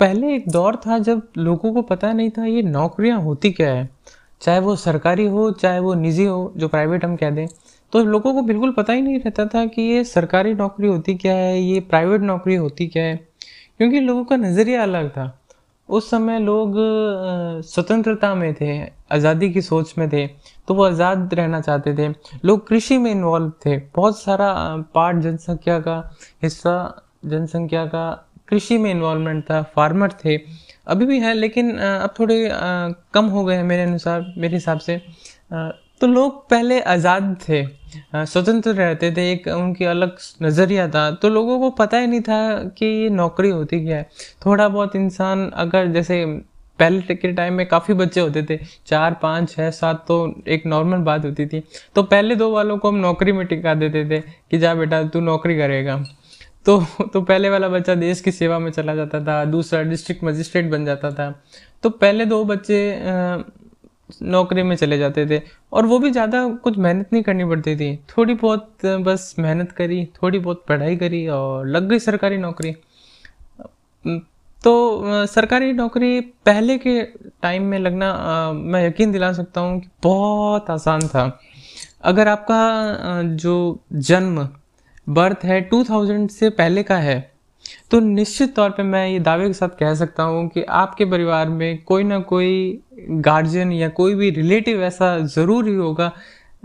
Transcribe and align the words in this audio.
पहले 0.00 0.34
एक 0.34 0.48
दौर 0.48 0.76
था 0.76 0.98
जब 0.98 1.22
लोगों 1.38 1.72
को 1.74 1.82
पता 1.84 2.12
नहीं 2.12 2.30
था 2.30 2.44
ये 2.44 2.62
नौकरियाँ 2.62 3.20
होती 3.22 3.50
क्या 3.52 3.72
है। 3.72 3.88
चाहे 4.42 4.60
वो 4.60 4.74
सरकारी 4.76 5.26
हो, 5.26 5.50
चाहे 5.52 5.78
वो 5.80 5.94
निजी 5.94 6.24
हो, 6.24 6.52
जो 6.56 6.68
प्राइवेट 6.68 7.04
हम 7.04 7.14
कह 7.16 7.30
दें। 7.30 7.46
तो 7.92 8.02
लोगों 8.04 8.32
को 8.34 8.42
बिल्कुल 8.42 8.72
पता 8.72 8.92
ही 8.92 9.02
नहीं 9.02 9.18
रहता 9.18 9.46
था 9.46 9.64
कि 9.66 9.82
ये 9.82 10.02
सरकारी 10.04 10.54
नौकरी 10.54 10.88
होती 10.88 11.14
क्या 11.14 11.34
है, 11.34 11.60
ये 11.60 11.80
प्राइवेट 11.82 12.20
नौकरी 12.22 12.54
होती 12.56 12.86
क्या 12.86 13.04
है। 13.04 13.16
क्योंकि 13.78 14.00
लोगों 14.00 14.24
का 14.24 14.36
नज़रिया 14.36 14.82
अलग 14.82 15.08
था। 15.10 15.32
उस 15.88 16.10
समय 16.10 16.38
लोग 16.38 16.74
स्वतंत्रता 17.64 18.34
में 18.34 18.54
थे, 18.54 18.78
आज़ादी 19.12 19.50
की 19.52 19.62
सोच 19.62 19.94
में 19.98 20.08
थे 20.10 20.26
तो 20.68 20.74
वो 20.74 20.84
आज़ाद 20.84 21.34
रहना 21.34 21.60
चाहते 21.60 21.94
थे। 21.96 22.08
लोग 22.44 22.66
कृषि 22.68 22.98
में 22.98 23.10
इन्वॉल्व 23.10 23.50
थे। 23.66 23.76
बहुत 23.96 24.18
सारा 24.18 24.52
पार्ट 24.94 25.18
जनसंख्या 25.18 25.78
का 25.80 25.98
हिस्सा, 26.42 27.02
जनसंख्या 27.24 27.84
का 27.86 28.06
कृषि 28.48 28.78
में 28.78 28.90
इन्वॉल्वमेंट 28.90 29.44
था 29.44 29.62
फार्मर 29.74 30.12
थे। 30.24 30.36
अभी 30.86 31.06
भी 31.06 31.18
है, 31.20 31.32
लेकिन 31.34 31.76
अब 31.78 32.14
थोड़े 32.18 32.48
कम 33.14 33.26
हो 33.26 33.44
गए 33.44 33.54
हैं 33.54 33.64
मेरे 33.64 33.82
अनुसार, 33.82 34.32
मेरे 34.38 34.54
हिसाब 34.54 34.78
से। 34.78 35.00
तो 36.00 36.06
लोग 36.06 36.48
पहले 36.50 36.80
आज़ाद 36.82 37.36
थे 37.40 37.64
स्वतंत्र 38.14 38.72
रहते 38.72 39.10
थे, 39.12 39.30
एक 39.32 39.46
उनकी 39.48 39.84
अलग 39.84 40.16
नज़रिया 40.42 40.88
था। 40.88 41.10
तो 41.12 41.28
लोगों 41.28 41.58
को 41.60 41.70
पता 41.76 41.98
ही 41.98 42.06
नहीं 42.06 42.20
था 42.20 42.38
कि 42.78 42.86
ये 42.86 43.08
नौकरी 43.10 43.50
होती 43.50 43.84
क्या 43.84 43.96
है। 43.96 44.08
थोड़ा 44.46 44.68
बहुत 44.68 44.96
इंसान 44.96 45.48
अगर, 45.50 45.86
जैसे 45.86 46.24
पहले 46.78 47.14
के 47.14 47.32
टाइम 47.32 47.54
में 47.54 47.66
काफ़ी 47.66 47.94
बच्चे 47.94 48.20
होते 48.20 48.42
थे, 48.42 48.58
चार, 48.86 49.14
पाँच 49.22 49.50
छः 49.50 49.70
सात 49.70 50.04
तो 50.08 50.16
एक 50.48 50.66
नॉर्मल 50.66 50.98
बात 51.04 51.24
होती 51.24 51.46
थी। 51.46 51.62
तो 51.94 52.02
पहले 52.04 52.36
दो 52.36 52.50
वालों 52.50 52.78
को 52.78 52.88
हम 52.88 52.96
नौकरी 52.96 53.32
में 53.32 53.46
टिका 53.46 53.74
देते 53.74 54.04
थे 54.10 54.20
कि, 54.20 54.58
जा 54.58 54.74
बेटा, 54.74 55.02
तू 55.04 55.20
नौकरी 55.20 55.56
करेगा। 55.58 56.02
तो 56.66 56.78
तो 57.12 57.20
पहले 57.22 57.48
वाला 57.50 57.68
बच्चा 57.68 57.94
देश 57.94 58.20
की 58.20 58.32
सेवा 58.32 58.58
में 58.58 58.70
चला 58.72 58.94
जाता 58.94 59.20
था, 59.20 59.44
दूसरा 59.46 59.82
डिस्ट्रिक्ट 59.82 60.24
मजिस्ट्रेट 60.24 60.70
बन 60.70 60.84
जाता 60.84 61.10
था। 61.10 61.30
तो 61.82 61.90
पहले 61.90 62.26
दो 62.26 62.44
बच्चे 62.44 62.78
नौकरी 64.22 64.62
में 64.62 64.74
चले 64.76 64.98
जाते 64.98 65.26
थे 65.26 65.40
और 65.72 65.86
वो 65.86 65.98
भी 65.98 66.10
ज़्यादा 66.10 66.46
कुछ 66.64 66.78
मेहनत 66.78 67.12
नहीं 67.12 67.22
करनी 67.22 67.44
पड़ती 67.44 67.74
थी। 67.76 67.96
थोड़ी 68.08 68.34
बहुत 68.34 68.86
बस 68.86 69.34
मेहनत 69.38 69.72
करी, 69.72 70.04
थोड़ी 70.14 70.38
बहुत 70.38 70.64
पढ़ाई 70.68 70.96
करी 70.96 71.26
और 71.28 71.66
लग 71.68 71.88
गई 71.88 71.98
सरकारी 71.98 72.38
नौकरी। 72.38 72.72
तो 74.64 75.26
सरकारी 75.26 75.72
नौकरी 75.72 76.20
पहले 76.46 76.76
के 76.78 77.00
टाइम 77.42 77.62
में 77.62 77.78
लगना 77.78 78.12
मैं 78.52 78.86
यकीन 78.86 79.12
दिला 79.12 79.32
सकता 79.32 79.60
हूँ 79.60 79.80
कि 79.80 79.88
बहुत 80.02 80.70
आसान 80.70 81.08
था। 81.08 81.24
अगर 82.04 82.28
आपका 82.28 83.22
जो 83.36 83.56
जन्म 83.92 84.46
बर्थ 85.06 85.44
है 85.44 85.60
2000 85.68 86.28
से 86.30 86.50
पहले 86.50 86.82
का 86.82 86.96
है। 86.96 87.18
तो 87.90 88.00
निश्चित 88.00 88.54
तौर 88.56 88.70
पे 88.70 88.82
मैं 88.82 89.06
ये 89.08 89.18
दावे 89.20 89.46
के 89.46 89.52
साथ 89.52 89.68
कह 89.78 89.94
सकता 89.94 90.22
हूँ 90.22 90.48
कि 90.48 90.62
आपके 90.62 91.04
परिवार 91.04 91.48
में 91.48 91.82
कोई 91.84 92.04
ना 92.04 92.18
कोई 92.22 92.82
गार्जियन 93.10 93.72
या 93.72 93.88
कोई 93.88 94.14
भी 94.14 94.30
रिलेटिव 94.30 94.82
ऐसा 94.84 95.18
ज़रूर 95.26 95.68
ही 95.68 95.74
होगा 95.74 96.10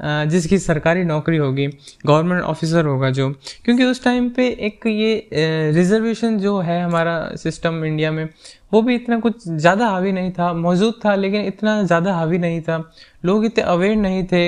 जिसकी 0.02 0.58
सरकारी 0.60 1.04
नौकरी 1.04 1.38
होगी 1.38 1.68
गवर्नमेंट 2.06 2.42
ऑफिसर 2.44 2.86
होगा 2.86 3.10
जो। 3.10 3.30
क्योंकि 3.66 3.84
उस 3.86 4.04
टाइम 4.04 4.30
पे 4.30 4.48
एक 4.60 4.88
ये 4.88 5.30
रिजर्वेशन 5.74 6.38
जो 6.40 6.58
है 6.60 6.82
हमारा 6.84 7.18
सिस्टम 7.38 7.84
इंडिया 7.86 8.12
में, 8.12 8.28
वो 8.74 8.82
भी 8.82 8.96
इतना 8.96 9.20
कुछ 9.20 9.48
ज़्यादा 9.48 9.88
हावी 9.88 10.12
नहीं 10.12 10.32
था। 10.32 10.52
मौजूद 10.56 11.00
था, 11.06 11.16
लेकिन 11.16 11.46
इतना 11.46 11.82
ज़्यादा 11.84 12.14
हावी 12.14 12.38
नहीं 12.38 12.62
था। 12.62 12.78
लोग 13.26 13.46
इतने 13.46 13.64
अवेयर 13.66 13.96
नहीं 13.98 14.24
थे 14.26 14.44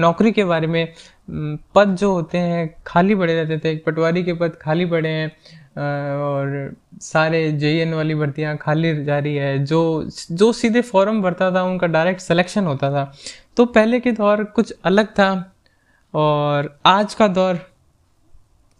नौकरी 0.00 0.32
के 0.32 0.44
बारे 0.44 0.66
में 0.66 0.86
पद 1.74 1.94
जो 1.96 2.12
होते 2.12 2.38
हैं, 2.38 2.74
खाली 2.86 3.14
पड़े 3.14 3.34
रहते 3.34 3.58
थे। 3.58 3.76
पटवारी 3.76 4.22
के 4.24 4.32
पद 4.34 4.56
खाली 4.62 4.86
पड़े 4.86 5.08
हैं। 5.08 5.30
और 5.78 6.74
सारे 7.00 7.52
जेएन 7.52 7.94
वाली 7.94 8.14
भर्तियाँ 8.14 8.56
खाली 8.56 9.04
जा 9.04 9.18
रही 9.18 9.34
है। 9.36 9.64
जो 9.64 10.10
जो 10.32 10.52
सीधे 10.52 10.80
फॉर्म 10.80 11.22
भरता 11.22 11.50
था, 11.50 11.62
उनका 11.62 11.86
डायरेक्ट 11.86 12.20
सिलेक्शन 12.20 12.64
होता 12.64 12.90
था। 12.90 13.12
तो 13.56 13.64
पहले 13.66 14.00
के 14.00 14.12
दौर 14.12 14.44
कुछ 14.44 14.74
अलग 14.84 15.06
था 15.06 15.54
और 16.14 16.80
आज 16.86 17.14
का 17.14 17.28
दौर 17.28 17.58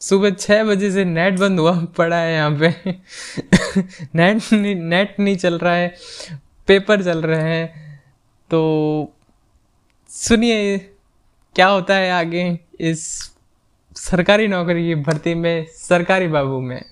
सुबह 0.01 0.31
छः 0.31 0.65
बजे 0.65 0.91
से 0.91 1.05
नेट 1.05 1.39
बंद 1.39 1.61
हुआ, 1.61 1.85
पड़ा 1.85 2.17
है 2.17 2.35
यहाँ 2.35 2.59
पे। 2.59 2.69
नेट 4.15 4.53
नहीं 4.53 4.75
नेट 4.77 5.21
नहीं 5.21 5.37
चल 5.37 5.59
रहा 5.59 5.75
है 5.75 5.95
पेपर 6.67 7.03
चल 7.03 7.23
रहे 7.23 7.43
हैं। 7.43 8.03
तो 8.51 9.13
सुनिए, 10.09 10.79
क्या 11.57 11.67
होता 11.67 11.95
है 11.95 12.13
आगे 12.13 12.59
इस 12.81 13.34
सरकारी 13.97 14.49
नौकरी 14.49 14.87
की 14.87 14.95
भर्ती 14.95 15.35
में, 15.35 15.67
सरकारी 15.69 16.29
बाबू 16.29 16.61
में। 16.61 16.85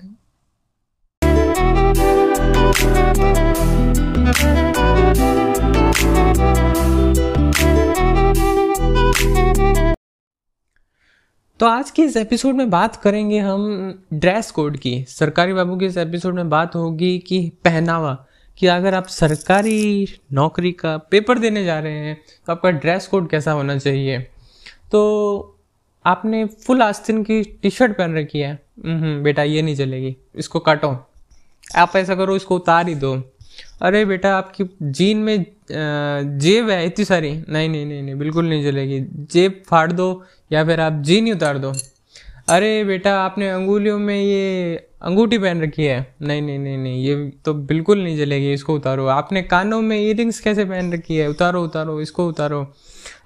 तो 11.59 11.65
आज 11.65 11.91
के 11.91 12.01
इस 12.01 12.17
एपिसोड 12.17 12.55
में 12.55 12.69
बात 12.69 12.95
करेंगे 12.95 13.39
हम 13.39 13.93
ड्रेस 14.13 14.51
कोड 14.51 14.77
की। 14.77 15.05
सरकारी 15.09 15.53
बाबू 15.53 15.77
के 15.77 15.85
इस 15.85 15.97
एपिसोड 15.97 16.35
में 16.35 16.49
बात 16.49 16.75
होगी 16.75 17.17
कि 17.19 17.51
पहनावा, 17.63 18.25
कि 18.57 18.67
अगर 18.67 18.93
आप 18.93 19.07
सरकारी 19.07 20.07
नौकरी 20.33 20.71
का 20.71 20.97
पेपर 20.97 21.39
देने 21.39 21.63
जा 21.65 21.79
रहे 21.79 21.93
हैं 21.93 22.21
तो 22.47 22.53
आपका 22.53 22.71
ड्रेस 22.71 23.07
कोड 23.07 23.29
कैसा 23.29 23.51
होना 23.51 23.77
चाहिए? 23.77 24.19
तो 24.91 25.52
आपने 26.05 26.43
फुल 26.45 26.81
आस्तीन 26.81 27.23
की 27.23 27.41
टी 27.61 27.69
शर्ट 27.69 27.97
पहन 27.97 28.17
रखी 28.17 28.39
है। 28.39 28.59
बेटा, 29.23 29.43
ये 29.43 29.61
नहीं 29.61 29.75
चलेगी 29.75 30.15
इसको 30.35 30.59
काटो। 30.59 30.95
आप 31.75 31.95
ऐसा 31.95 32.15
करो, 32.15 32.35
इसको 32.35 32.55
उतार 32.55 32.87
ही 32.87 32.95
दो। 32.95 33.13
अरे 33.81 34.03
बेटा, 34.05 34.35
आपकी 34.37 34.63
जीन 34.83 35.17
में 35.17 35.45
जेब 35.71 36.69
है 36.69 36.85
इतनी 36.85 37.05
सारी। 37.05 37.31
नहीं 37.31 37.69
नहीं 37.69 37.85
नहीं 37.85 38.01
नहीं, 38.03 38.15
बिल्कुल 38.15 38.45
नहीं 38.45 38.63
चलेगी 38.63 38.99
जेब 39.31 39.61
फाड़ 39.67 39.91
दो 39.91 40.23
या 40.51 40.63
फिर 40.65 40.79
आप 40.79 41.01
जीन 41.01 41.25
ही 41.25 41.31
उतार 41.31 41.57
दो। 41.57 41.73
अरे 42.49 42.83
बेटा, 42.83 43.21
आपने 43.21 43.49
अंगुलियों 43.49 43.99
में 43.99 44.21
ये 44.21 44.75
अंगूठी 45.01 45.37
पहन 45.37 45.61
रखी 45.61 45.83
है। 45.83 46.15
नहीं 46.21 46.41
नहीं 46.41 46.59
नहीं 46.59 46.77
नहीं, 46.77 47.03
ये 47.03 47.31
तो 47.45 47.53
बिल्कुल 47.53 48.03
नहीं 48.03 48.17
चलेगी 48.17 48.53
इसको 48.53 48.75
उतारो। 48.75 49.05
आपने 49.05 49.41
कानों 49.41 49.81
में 49.81 49.99
इयर 49.99 50.31
कैसे 50.43 50.65
पहन 50.65 50.93
रखी 50.93 51.15
है? 51.15 51.29
उतारो 51.29 51.63
उतारो, 51.63 52.01
इसको 52.01 52.27
उतारो। 52.27 52.73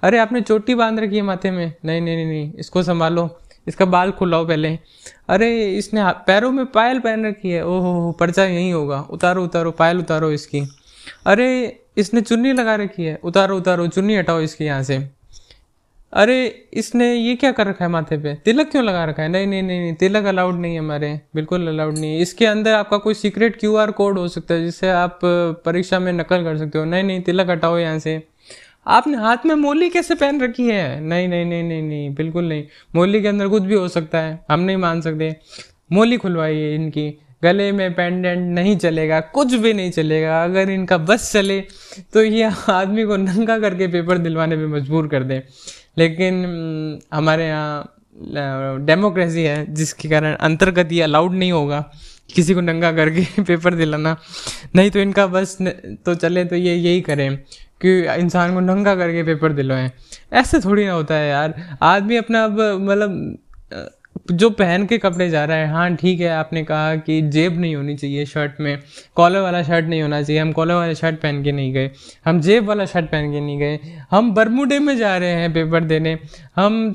अरे, 0.02 0.18
आपने 0.18 0.40
चोटी 0.40 0.74
बाँध 0.74 1.00
रखी 1.00 1.16
है 1.16 1.22
माथे 1.22 1.50
में। 1.50 1.74
नहीं 1.84 2.00
नहीं 2.00 2.16
नहीं 2.16 2.26
नहीं, 2.26 2.52
इसको 2.58 2.82
संभालो। 2.82 3.38
इसका 3.68 3.84
बाल 3.84 4.10
खुलाओ 4.10 4.46
पहले। 4.46 4.78
अरे, 5.28 5.76
इसने 5.76 6.00
पैरों 6.04 6.52
में 6.52 6.66
पायल 6.66 6.98
पहन 6.98 7.26
रखी 7.26 7.50
है। 7.50 7.66
ओहो, 7.66 8.12
पर्चा 8.12 8.44
यहीं 8.44 8.72
होगा। 8.72 9.00
उतारो 9.10 9.44
उतारो, 9.44 9.70
पायल 9.70 9.98
उतारो 9.98 10.30
इसकी। 10.30 10.62
अरे, 11.26 11.80
इसने 11.96 12.20
चुन्नी 12.20 12.52
लगा 12.52 12.74
रखी 12.74 13.04
है। 13.04 13.20
उतारो 13.24 13.56
उतारो, 13.56 13.86
चुन्नी 13.86 14.16
हटाओ 14.16 14.40
इसकी 14.40 14.64
यहाँ 14.64 14.82
से। 14.82 15.17
अरे, 16.12 16.68
इसने 16.72 17.12
ये 17.14 17.34
क्या 17.34 17.50
कर 17.52 17.66
रखा 17.66 17.84
है 17.84 17.90
माथे 17.90 18.16
पे? 18.18 18.34
तिलक 18.34 18.70
क्यों 18.70 18.84
लगा 18.84 19.04
रखा 19.04 19.22
है? 19.22 19.28
नहीं 19.28 19.46
नहीं 19.46 19.62
नहीं 19.62 19.80
नहीं, 19.80 19.94
तिलक 19.94 20.24
अलाउड 20.24 20.54
नहीं 20.54 20.72
है 20.74 20.78
हमारे। 20.78 21.20
बिल्कुल 21.34 21.66
अलाउड 21.68 21.98
नहीं 21.98 22.14
है। 22.14 22.22
इसके 22.22 22.46
अंदर 22.46 22.74
आपका 22.74 22.96
कोई 22.96 23.14
सीक्रेट 23.14 23.56
क्यू 23.56 23.74
आर 23.76 23.90
कोड 23.90 24.18
हो 24.18 24.26
सकता 24.28 24.54
है, 24.54 24.64
जिससे 24.64 24.90
आप 24.90 25.20
परीक्षा 25.64 25.98
में 25.98 26.12
नकल 26.12 26.44
कर 26.44 26.56
सकते 26.58 26.78
हो। 26.78 26.84
नहीं 26.84 27.02
नहीं, 27.02 27.20
तिलक 27.22 27.50
हटाओ 27.50 27.78
यहाँ 27.78 27.98
से। 27.98 28.22
आपने 28.86 29.16
हाथ 29.16 29.46
में 29.46 29.54
मोली 29.54 29.88
कैसे 29.90 30.14
पहन 30.14 30.40
रखी 30.40 30.68
है? 30.68 31.00
नहीं 31.00 31.28
नहीं 31.28 31.44
नहीं 31.44 31.62
नहीं 31.62 31.82
नहीं, 31.82 32.14
बिल्कुल 32.14 32.44
नहीं। 32.44 32.64
मोली 32.94 33.22
के 33.22 33.28
अंदर 33.28 33.48
कुछ 33.48 33.62
भी 33.62 33.74
हो 33.74 33.88
सकता 33.88 34.18
है, 34.18 34.38
हम 34.50 34.60
नहीं 34.60 34.76
मान 34.76 35.00
सकते। 35.00 35.34
मोली 35.92 36.16
खुलवाइए 36.16 36.74
इनकी। 36.74 37.10
गले 37.42 37.70
में 37.72 37.92
पेंडेंट 37.94 38.38
नहीं 38.54 38.76
चलेगा, 38.76 39.18
कुछ 39.20 39.52
भी 39.54 39.72
नहीं 39.72 39.90
चलेगा। 39.90 40.42
अगर 40.44 40.70
इनका 40.70 40.96
बस 40.98 41.30
चले 41.32 41.60
तो 42.14 42.22
ये 42.22 42.50
आदमी 42.68 43.04
को 43.04 43.16
नंगा 43.16 43.58
करके 43.58 43.86
पेपर 43.88 44.18
दिलवाने 44.18 44.56
पे 44.56 44.66
मजबूर 44.68 45.08
कर 45.08 45.22
दें। 45.22 45.40
लेकिन 45.98 47.00
हमारे 47.14 47.46
यहाँ 47.46 47.94
डेमोक्रेसी 48.86 49.42
है, 49.42 49.74
जिसके 49.74 50.08
कारण 50.08 50.34
अंतर्गत 50.34 50.92
ये 50.92 51.02
अलाउड 51.02 51.34
नहीं 51.34 51.52
होगा 51.52 51.80
किसी 52.34 52.54
को 52.54 52.60
नंगा 52.60 52.90
करके 52.92 53.42
पेपर 53.42 53.74
दिलाना। 53.74 54.16
नहीं 54.76 54.90
तो 54.90 54.98
इनका 54.98 55.26
बस 55.26 55.56
तो 55.60 56.14
चले 56.14 56.44
तो 56.44 56.56
ये, 56.56 56.74
यही 56.74 57.00
करें 57.00 57.36
कि 57.82 58.00
इंसान 58.14 58.54
को 58.54 58.60
नंगा 58.60 58.94
करके 58.96 59.22
पेपर 59.22 59.52
दिलवाएँ। 59.52 59.90
ऐसे 60.32 60.60
थोड़ी 60.60 60.84
ना 60.86 60.92
होता 60.92 61.14
है 61.14 61.28
यार। 61.28 61.54
आदमी 61.82 62.16
अपना 62.16 62.44
अब 62.44 62.60
मतलब 62.82 63.38
जो 64.32 64.48
पहन 64.50 64.84
के 64.86 64.96
कपड़े 64.98 65.28
जा 65.30 65.44
रहा 65.44 65.56
है 65.56 65.68
हाँ 65.68 65.94
ठीक 65.96 66.20
है, 66.20 66.28
आपने 66.28 66.62
कहा 66.64 66.96
कि 66.96 67.20
जेब 67.30 67.58
नहीं 67.60 67.74
होनी 67.76 67.94
चाहिए 67.96 68.24
शर्ट 68.26 68.60
में 68.60 68.78
कॉलर 69.16 69.40
वाला 69.40 69.62
शर्ट 69.62 69.86
नहीं 69.86 70.02
होना 70.02 70.20
चाहिए, 70.22 70.40
हम 70.42 70.52
कॉलर 70.52 70.74
वाला 70.74 70.94
शर्ट 70.94 71.20
पहन 71.20 71.42
के 71.44 71.52
नहीं 71.52 71.72
गए, 71.72 71.90
हम 72.26 72.40
जेब 72.40 72.68
वाला 72.68 72.84
शर्ट 72.86 73.06
पहन 73.06 73.32
के 73.32 73.40
नहीं 73.40 73.58
गए, 73.58 73.78
हम 74.10 74.32
बरमुडे 74.34 74.78
में 74.78 74.96
जा 74.96 75.16
रहे 75.16 75.32
हैं 75.32 75.52
पेपर 75.52 75.84
देने, 75.84 76.18
हम 76.56 76.94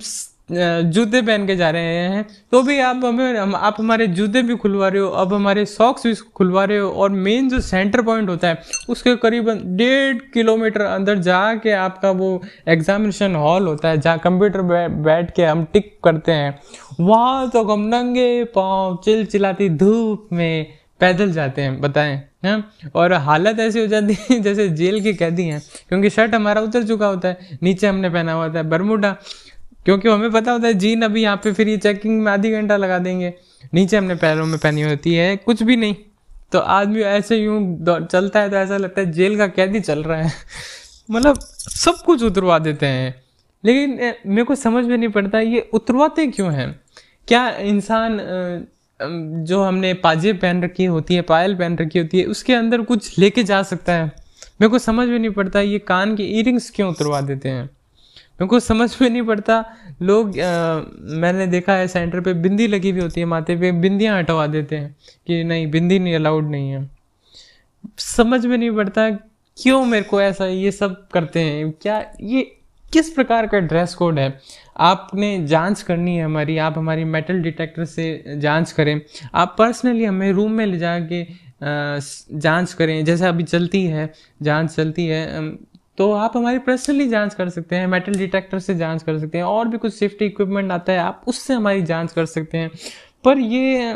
जूते 0.56 1.22
पहन 1.22 1.46
के 1.48 1.56
जा 1.56 1.70
रहे 1.70 1.98
हैं। 2.08 2.26
तो 2.52 2.62
भी 2.64 2.80
आप 2.80 3.02
हमें 3.06 3.38
आप 3.38 3.76
हमारे 3.80 4.08
जूते 4.10 4.42
भी 4.42 4.56
खुलवा 4.56 4.88
रहे 4.88 5.02
हो, 5.02 5.08
अब 5.10 5.34
हमारे 5.34 5.66
सॉक्स 5.66 6.06
भी 6.08 6.14
खुलवा 6.36 6.64
रहे 6.64 6.78
हो 6.78 6.90
और 6.92 7.10
मेन 7.10 7.50
जो 7.50 7.60
सेंटर 7.62 8.02
पॉइंट 8.02 8.30
होता 8.30 8.48
है, 8.48 8.62
उसके 8.90 9.16
करीबन 9.16 9.62
डेढ़ 9.78 10.18
किलोमीटर 10.34 10.82
अंदर 10.82 11.18
जाके 11.20 11.72
आपका 11.72 12.12
वो 12.12 12.42
एग्जामिनेशन 12.68 13.36
हॉल 13.36 13.68
होता 13.68 13.90
है, 13.90 13.98
जहाँ 13.98 14.18
कंप्यूटर 14.20 14.62
बैठ 14.62 15.32
के 15.36 15.46
हम 15.46 15.66
टिक 15.74 15.98
करते 16.04 16.32
हैं। 16.32 16.60
वहाँ 17.00 17.50
तो 17.50 17.64
हम 17.64 17.88
नंगे 17.88 18.44
पाँव 18.56 19.00
चिल 19.06 19.26
चिलाती 19.26 19.70
धूप 19.70 20.30
में 20.34 20.66
पैदल 21.02 21.32
जाते 21.32 21.62
हैं, 21.62 21.80
बताएँ, 21.82 22.22
हैं 22.46 22.92
और 22.96 23.14
हालत 23.14 23.60
ऐसी 23.60 23.80
हो 23.80 23.86
जाती 23.88 24.18
है, 24.20 24.40
जैसे 24.42 24.68
जेल 24.70 25.02
के 25.04 25.14
कैदी 25.14 25.44
हैं, 25.44 25.62
क्योंकि 25.90 26.10
शर्ट 26.10 26.36
हमारा 26.36 26.62
उतर 26.62 26.84
चुका 26.84 27.08
होता 27.08 27.28
है, 27.28 27.58
नीचे 27.64 27.88
हमने 27.88 28.10
पहना 28.10 28.34
हुआ 28.34 28.46
होता 28.46 28.60
है 28.60 28.70
बरमूडा। 28.70 29.16
क्योंकि 29.86 30.10
हमें 30.10 30.32
पता 30.32 30.52
होता 30.52 30.68
है, 30.68 30.74
जीन 30.74 31.02
अभी 31.02 31.22
यहाँ 31.24 31.38
पे 31.38 31.54
फिर 31.54 31.68
ये 31.70 31.78
चेकिंग 31.78 32.22
में 32.22 32.32
आधी 32.32 32.52
घंटा 32.52 32.78
लगा 32.78 32.98
देंगे। 33.00 33.34
नीचे 33.74 33.98
हमने 33.98 34.16
पैरों 34.16 34.46
में 34.46 34.58
पहनी 34.60 34.82
होती 34.82 35.14
है, 35.14 35.36
कुछ 35.38 35.64
भी 35.64 35.76
नहीं। 35.76 35.96
तो 36.52 36.60
आदमी 36.60 37.02
ऐसे 37.02 37.38
यूँ 37.38 37.78
चलता 38.06 38.40
है 38.40 38.50
तो 38.50 38.56
ऐसा 38.56 38.78
लगता 38.78 39.02
है 39.02 39.12
जेल 39.12 39.38
का 39.38 39.48
कैदी 39.48 39.80
चल 39.80 40.04
रहा 40.04 40.22
है। 40.22 40.32
मतलब 41.12 41.40
सब 41.40 41.96
कुछ 42.06 42.24
उतरवा 42.24 42.60
देते 42.60 42.86
हैं। 42.86 43.24
लेकिन 43.66 44.14
मेरे 44.28 44.44
को 44.44 44.56
समझ 44.56 44.86
में 44.86 44.98
नहीं 44.98 45.10
पड़ता, 45.10 45.40
ये 45.40 45.70
उतरवाते 45.74 46.28
क्यों 46.28 46.54
हैं? 46.54 46.80
क्या 47.28 47.50
इंसान 47.50 48.20
जो 49.46 49.64
हमने 49.64 49.94
पाजे 49.94 50.34
पहन 50.34 50.64
रखी 50.64 50.86
होती 50.86 51.16
है, 51.16 51.22
पायल 51.22 51.56
पहन 51.56 51.78
रखी 51.78 52.00
होती 52.00 52.20
है, 52.20 52.26
उसके 52.26 52.54
अंदर 52.54 52.82
कुछ 52.82 53.20
लेके 53.20 53.44
जा 53.44 53.64
सकता 53.64 53.94
है? 53.94 54.04
मेरे 54.62 54.68
को 54.68 54.80
समझ 54.80 55.08
में 55.08 55.20
नहीं 55.20 55.32
पड़ता, 55.32 55.62
ये 55.62 55.80
कान 55.80 56.16
के 56.16 56.24
ईयरिंग्स 56.24 56.72
क्यों 56.76 56.90
उतरवा 56.90 57.22
देते 57.22 57.50
हैं? 57.50 57.70
मेरे 58.40 58.48
को 58.48 58.60
समझ 58.60 58.90
में 59.02 59.10
नहीं 59.10 59.22
पड़ता। 59.22 59.64
लोग 60.02 60.40
आ, 60.40 60.80
मैंने 61.20 61.48
देखा 61.48 61.74
है 61.74 61.88
सेंटर 61.88 62.22
पे 62.22 62.34
बिंदी 62.36 62.68
लगी 62.68 62.92
हुई 62.92 63.02
होती 63.02 63.22
है 63.22 63.26
माथे 63.26 63.56
पे 63.56 63.72
बिंदियाँ 63.72 64.18
हटवा 64.20 64.48
देते 64.48 64.76
हैं 64.76 64.96
कि 65.28 65.44
नहीं 65.44 65.70
बिंदी 65.72 66.00
नहीं 66.00 66.16
अलाउड 66.16 66.50
नहीं 66.52 66.70
है। 66.70 66.90
समझ 67.98 68.46
में 68.46 68.58
नहीं 68.58 68.72
पड़ता 68.72 69.10
क्यों 69.58 69.84
मेरे 69.86 70.04
को 70.04 70.22
ऐसा 70.22 70.46
ये 70.46 70.72
सब 70.72 71.08
करते 71.08 71.40
हैं? 71.40 71.72
क्या 71.72 71.98
ये 72.22 72.42
किस 72.94 73.10
प्रकार 73.10 73.48
का 73.48 73.60
ड्रेस 73.60 73.94
कोड 73.96 74.20
है? 74.20 74.40
आपने 74.78 75.46
जाँच 75.48 75.82
करनी 75.82 76.16
है 76.16 76.26
हमारी 76.26 76.58
आप 76.58 76.78
हमारी 76.78 77.04
मेटल 77.06 77.42
डिटेक्टर 77.42 77.86
से 77.86 78.24
जाँच 78.38 78.72
करें। 78.72 79.00
आप 79.36 79.56
पर्सनली 79.60 80.06
हमें 80.06 80.32
रूम 80.32 80.52
में 80.52 80.66
ले 80.66 80.78
जाके 80.78 81.24
जाँच 81.64 82.74
करें। 82.74 83.04
जैसे 83.06 83.26
अभी 83.26 83.44
चलती 83.44 83.84
है 83.86 84.12
जाँच 84.42 84.76
चलती 84.76 85.06
है 85.06 85.24
तो 85.98 86.12
आप 86.12 86.38
हमारी 86.38 86.60
पर्सनली 86.60 87.08
जाँच 87.10 87.34
कर 87.34 87.50
सकते 87.50 87.76
हैं 87.76 87.88
मेटल 87.88 88.14
डिटेक्टर 88.14 88.60
से 88.60 88.76
जाँच 88.76 89.04
कर 89.04 89.20
सकते 89.20 89.38
हैं, 89.38 89.46
और 89.46 89.68
भी 89.68 89.78
कुछ 89.78 89.94
सेफ्टी 89.94 90.26
इक्विपमेंट 90.26 90.72
आता 90.72 90.94
है, 90.94 91.00
आप 91.00 91.22
उससे 91.28 91.54
हमारी 91.54 91.82
जाँच 91.82 92.12
कर 92.12 92.26
सकते 92.26 92.58
हैं। 92.58 92.72
पर 93.24 93.40
ये, 93.40 93.94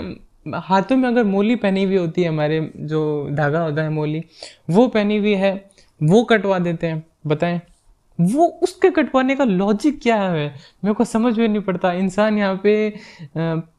हाथों 0.55 0.97
में 0.97 1.09
अगर 1.09 1.23
मोली 1.23 1.55
पहनी 1.55 1.83
हुई 1.83 1.97
होती 1.97 2.21
है 2.21 2.29
हमारे, 2.29 2.71
जो 2.75 3.27
धागा 3.31 3.59
होता 3.59 3.81
है 3.81 3.89
मोली, 3.89 4.23
वो 4.69 4.87
पहनी 4.87 5.17
हुई 5.17 5.33
है, 5.33 5.69
वो 6.03 6.23
कटवा 6.23 6.59
देते 6.59 6.87
हैं, 6.87 7.03
बताएँ। 7.27 7.61
वो, 8.21 8.47
उसके 8.47 8.89
कटवाने 8.89 9.35
का 9.35 9.43
लॉजिक 9.43 10.01
क्या 10.01 10.21
है? 10.21 10.47
मेरे 10.83 10.93
को 10.93 11.03
समझ 11.03 11.37
में 11.39 11.47
नहीं 11.47 11.61
पड़ता। 11.61 11.91
इंसान 11.93 12.37
यहाँ 12.37 12.61
पे 12.63 12.89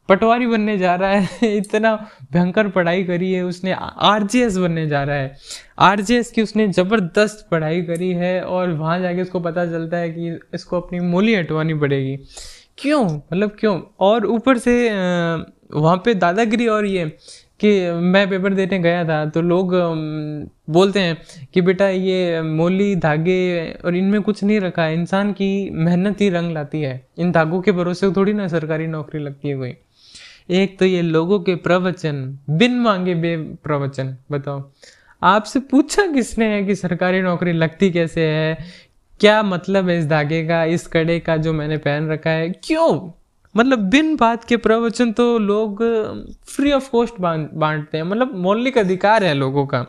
पटवारी 0.09 0.47
बनने 0.47 0.77
जा 0.77 0.95
रहा 0.95 1.09
है, 1.09 1.57
इतना 1.57 1.95
भयंकर 2.33 2.67
पढ़ाई 2.67 3.03
करी 3.03 3.31
है 3.33 3.41
उसने, 3.43 3.71
आरजेएस 3.81 4.57
बनने 4.57 4.87
जा 4.87 5.03
रहा 5.03 5.15
है। 5.15 5.35
आरजेएस 5.79 6.31
की 6.31 6.41
उसने 6.41 6.67
ज़बरदस्त 6.67 7.47
पढ़ाई 7.51 7.81
करी 7.81 8.09
है 8.13 8.41
और 8.43 8.71
वहाँ 8.71 8.99
जाके 8.99 9.21
उसको 9.21 9.39
पता 9.39 9.65
चलता 9.65 9.97
है 9.97 10.09
कि 10.09 10.39
इसको 10.53 10.79
अपनी 10.81 10.99
मोली 10.99 11.35
हटवानी 11.35 11.73
पड़ेगी। 11.73 12.17
क्यों? 12.77 13.05
मतलब 13.05 13.55
क्यों? 13.59 13.81
और 13.99 14.25
ऊपर 14.25 14.57
से 14.57 14.73
वहाँ 15.73 15.97
पे 16.05 16.13
दादागिरी 16.13 16.67
और 16.67 16.85
ये 16.85 17.05
कि 17.59 17.69
मैं 17.91 18.29
पेपर 18.29 18.53
देने 18.53 18.79
गया 18.79 19.03
था 19.05 19.25
तो 19.25 19.41
लोग 19.41 19.71
बोलते 20.69 20.99
हैं 20.99 21.17
कि 21.53 21.61
बेटा 21.61 21.87
ये 21.89 22.41
मोली, 22.41 22.95
धागे 22.95 23.71
और 23.85 23.95
इनमें 23.95 24.21
कुछ 24.21 24.43
नहीं 24.43 24.59
रखा 24.59 24.83
है 24.83 24.93
इंसान 24.93 25.31
की 25.33 25.69
मेहनत 25.69 26.21
ही 26.21 26.29
रंग 26.29 26.53
लाती 26.53 26.81
है। 26.81 27.07
इन 27.17 27.31
धागों 27.31 27.61
के 27.61 27.71
भरोसे 27.71 28.11
थोड़ी 28.11 28.33
ना 28.33 28.47
सरकारी 28.47 28.87
नौकरी 28.87 29.21
लगती 29.21 29.49
है 29.49 29.57
कोई। 29.57 29.75
एक 30.49 30.77
तो 30.79 30.85
ये 30.85 31.01
लोगों 31.01 31.39
के 31.39 31.55
प्रवचन, 31.55 32.37
बिन 32.49 32.79
मांगे 32.79 33.15
बे 33.15 33.35
प्रवचन, 33.63 34.15
बताओ। 34.31 34.71
आपसे 35.21 35.59
पूछा 35.59 36.05
किसने 36.07 36.45
है 36.45 36.63
कि 36.63 36.75
सरकारी 36.75 37.21
नौकरी 37.21 37.53
लगती 37.53 37.91
कैसे 37.91 38.27
है? 38.27 38.57
क्या 39.19 39.41
मतलब 39.43 39.89
है 39.89 39.97
इस 39.99 40.05
धागे 40.07 40.43
का, 40.47 40.63
इस 40.63 40.87
कड़े 40.87 41.19
का 41.19 41.37
जो 41.37 41.53
मैंने 41.53 41.77
पहन 41.77 42.09
रखा 42.09 42.29
है? 42.29 42.49
क्यों? 42.49 43.11
मतलब 43.55 43.79
बिन 43.79 44.15
बात 44.15 44.43
के 44.43 44.57
प्रवचन 44.57 45.11
तो 45.11 45.37
लोग 45.37 45.83
फ्री 46.45 46.71
ऑफ़ 46.71 46.89
कॉस्ट 46.91 47.19
बांटते 47.19 47.97
हैं। 47.97 48.03
मतलब 48.03 48.35
मौलिक 48.35 48.77
अधिकार 48.77 49.23
है 49.23 49.33
लोगों 49.33 49.65
का 49.65 49.81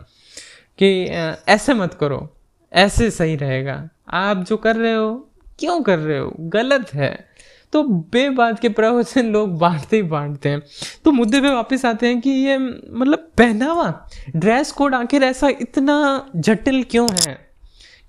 कि 0.78 1.04
ऐसे 1.48 1.74
मत 1.74 1.94
करो, 1.94 2.36
ऐसे 2.72 3.10
सही 3.10 3.36
रहेगा। 3.36 3.88
आप 4.08 4.44
जो 4.44 4.56
कर 4.56 4.76
रहे 4.76 4.94
हो, 4.94 5.14
क्यों 5.58 5.80
कर 5.82 5.98
रहे 5.98 6.18
हो? 6.18 6.32
गलत 6.40 6.94
है। 6.94 7.29
तो 7.72 7.82
बे 7.82 8.28
बात 8.30 8.58
के 8.58 8.68
प्रवचन 8.68 9.26
लोग 9.26 9.58
बांटते 9.58 9.96
ही 9.96 10.02
बांटते 10.02 10.48
हैं। 10.48 10.62
तो 11.04 11.12
मुद्दे 11.12 11.40
पे 11.40 11.50
वापस 11.50 11.84
आते 11.84 12.06
हैं 12.06 12.20
कि 12.20 12.30
ये 12.30 12.58
मतलब 12.58 13.28
पहनावा 13.38 14.08
ड्रेस 14.36 14.72
कोड 14.72 14.94
आखिर 14.94 15.22
ऐसा 15.22 15.48
इतना 15.48 16.26
जटिल 16.36 16.82
क्यों 16.84 17.08
है? 17.12 17.38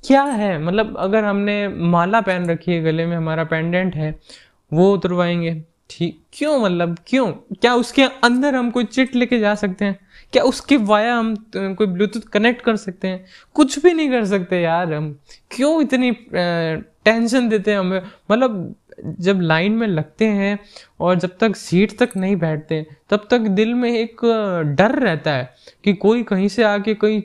क्या 0.03 0.23
है? 0.23 0.57
मतलब 0.63 0.95
अगर 0.97 1.23
हमने 1.23 1.67
माला 1.67 2.21
पहन 2.21 2.49
रखी 2.49 2.71
है, 2.71 2.83
गले 2.83 3.05
में 3.05 3.17
हमारा 3.17 3.43
पेंडेंट 3.43 3.95
है, 3.95 4.19
वो 4.73 4.93
उतरवाएँगे। 4.93 5.63
ठीक, 5.89 6.21
क्यों 6.33 6.59
मतलब 6.59 6.97
क्यों? 7.07 7.31
क्या 7.31 7.73
उसके 7.75 8.03
अंदर 8.03 8.55
हम 8.55 8.69
कोई 8.71 8.83
चिट 8.83 9.15
लेके 9.15 9.39
जा 9.39 9.55
सकते 9.55 9.85
हैं? 9.85 9.99
क्या 10.33 10.43
उसके 10.43 10.77
वाया 10.77 11.15
हम 11.15 11.35
कोई 11.53 11.87
ब्लूटूथ 11.87 12.21
कनेक्ट 12.21 12.61
कर 12.61 12.75
सकते 12.75 13.07
हैं? 13.07 13.25
कुछ 13.53 13.79
भी 13.83 13.93
नहीं 13.93 14.09
कर 14.09 14.25
सकते 14.25 14.61
यार 14.61 14.93
हम। 14.93 15.17
क्यों 15.51 15.81
इतनी 15.81 16.11
टेंशन 17.05 17.49
देते 17.49 17.71
हैं 17.71 17.79
हमें? 17.79 18.01
मतलब 18.31 18.75
जब 19.19 19.39
लाइन 19.41 19.71
में 19.71 19.87
लगते 19.87 20.25
हैं 20.25 20.57
और 20.99 21.19
जब 21.19 21.37
तक 21.39 21.55
सीट 21.55 21.97
तक 21.99 22.15
नहीं 22.17 22.35
बैठते, 22.35 22.85
तब 23.09 23.27
तक 23.31 23.39
दिल 23.59 23.73
में 23.73 23.89
एक 23.91 24.21
डर 24.77 24.99
रहता 24.99 25.33
है 25.33 25.49
कि 25.83 25.93
कोई 25.93 26.23
कहीं 26.23 26.47
से 26.47 26.63
आके 26.63 26.93
कहीं 27.03 27.21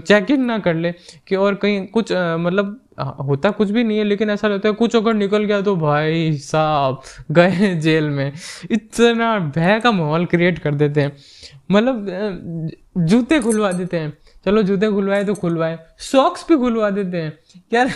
चेकिंग 0.00 0.44
ना 0.46 0.58
कर 0.58 0.74
ले, 0.74 0.92
कि 1.28 1.36
और 1.36 1.54
कहीं 1.54 1.86
कुछ 1.88 2.12
मतलब 2.12 2.80
होता 3.20 3.50
कुछ 3.50 3.70
भी 3.70 3.84
नहीं 3.84 3.98
है, 3.98 4.04
लेकिन 4.04 4.30
ऐसा 4.30 4.48
लगता 4.48 4.68
है 4.68 4.74
कुछ 4.74 4.96
अगर 4.96 5.14
निकल 5.14 5.44
गया 5.44 5.60
तो 5.60 5.74
भाई 5.76 6.32
साहब, 6.38 7.00
गए 7.30 7.74
जेल 7.76 8.08
में। 8.10 8.32
इतना 8.70 9.38
भय 9.56 9.80
का 9.80 9.92
माहौल 9.92 10.26
क्रिएट 10.26 10.58
कर 10.58 10.74
देते 10.74 11.00
हैं। 11.00 11.12
मतलब 11.70 12.70
जूते 12.98 13.40
खुलवा 13.40 13.72
देते 13.72 13.96
हैं। 13.96 14.12
चलो 14.44 14.62
जूते 14.62 14.90
खुलवाए 14.90 15.24
तो 15.24 15.34
खुलवाए। 15.34 15.78
सॉक्स 16.00 16.46
भी 16.48 16.56
खुलवा 16.56 16.90
देते 16.90 17.16
हैं। 17.16 17.32
यार, 17.72 17.90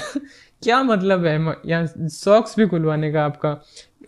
क्या 0.62 0.82
मतलब 0.82 1.24
है? 1.26 1.38
यहाँ 1.66 2.08
सॉक्स 2.08 2.58
भी 2.58 2.66
खुलवाने 2.66 3.12
का 3.12 3.24
आपका? 3.24 3.56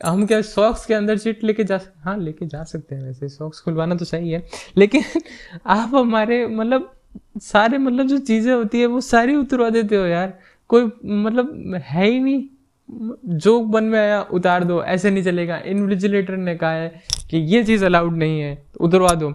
हम 0.05 0.27
क्या 0.27 0.41
सॉक्स 0.43 0.85
के 0.87 0.95
अंदर 0.95 1.17
सीट 1.17 1.45
लेके 1.45 1.65
जा 1.65 1.79
हाँ 2.01 2.17
लेके 2.19 2.47
जा 2.47 2.63
सकते 2.65 2.95
हैं 2.95 3.03
वैसे। 3.03 3.29
सॉक्स 3.29 3.61
खुलवाना 3.61 3.95
तो 3.95 4.05
सही 4.05 4.31
है। 4.31 4.43
लेकिन 4.77 5.05
आप 5.67 5.95
हमारे 5.95 6.47
मतलब 6.47 6.93
सारे 7.43 7.79
मतलब 7.79 8.07
जो 8.07 8.19
चीज़ें 8.19 8.53
होती 8.55 8.81
है 8.81 8.87
वो 8.87 9.01
सारी 9.01 9.35
उतरवा 9.37 9.69
देते 9.71 9.97
हो 9.97 10.05
यार। 10.07 10.39
कोई 10.71 10.91
मतलब 11.05 11.81
है 11.85 12.07
ही 12.07 12.19
नहीं। 12.21 12.45
जो 13.29 13.59
बन 13.61 13.85
में 13.85 13.99
आया, 13.99 14.21
उतार 14.23 14.65
दो, 14.65 14.83
ऐसे 14.85 15.11
नहीं 15.11 15.23
चलेगा। 15.25 15.57
इन्विजिलेटर 15.67 16.37
ने 16.37 16.55
कहा 16.57 16.73
है 16.73 17.03
कि 17.31 17.39
ये 17.47 17.63
चीज़ 17.65 17.85
अलाउड 17.85 18.17
नहीं 18.17 18.41
है 18.41 18.55
तो 18.55 18.85
उतरवा 18.85 19.13
दो। 19.15 19.33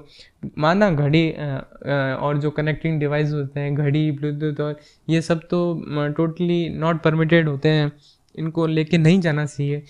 माना 0.57 0.89
घड़ी 0.91 1.29
और 1.31 2.37
जो 2.37 2.49
कनेक्टिंग 2.51 2.99
डिवाइस 2.99 3.31
होते 3.31 3.59
हैं, 3.59 3.73
घड़ी 3.75 4.11
ब्लूटूथ 4.11 4.61
और 4.61 4.79
ये 5.09 5.21
सब 5.21 5.41
तो 5.49 6.13
टोटली 6.17 6.67
नॉट 6.69 7.01
परमिटेड 7.03 7.49
होते 7.49 7.69
हैं। 7.69 7.91
इनको 8.35 8.65
लेके 8.67 8.97
नहीं 8.97 9.19
जाना 9.21 9.45
चाहिए। 9.45 9.83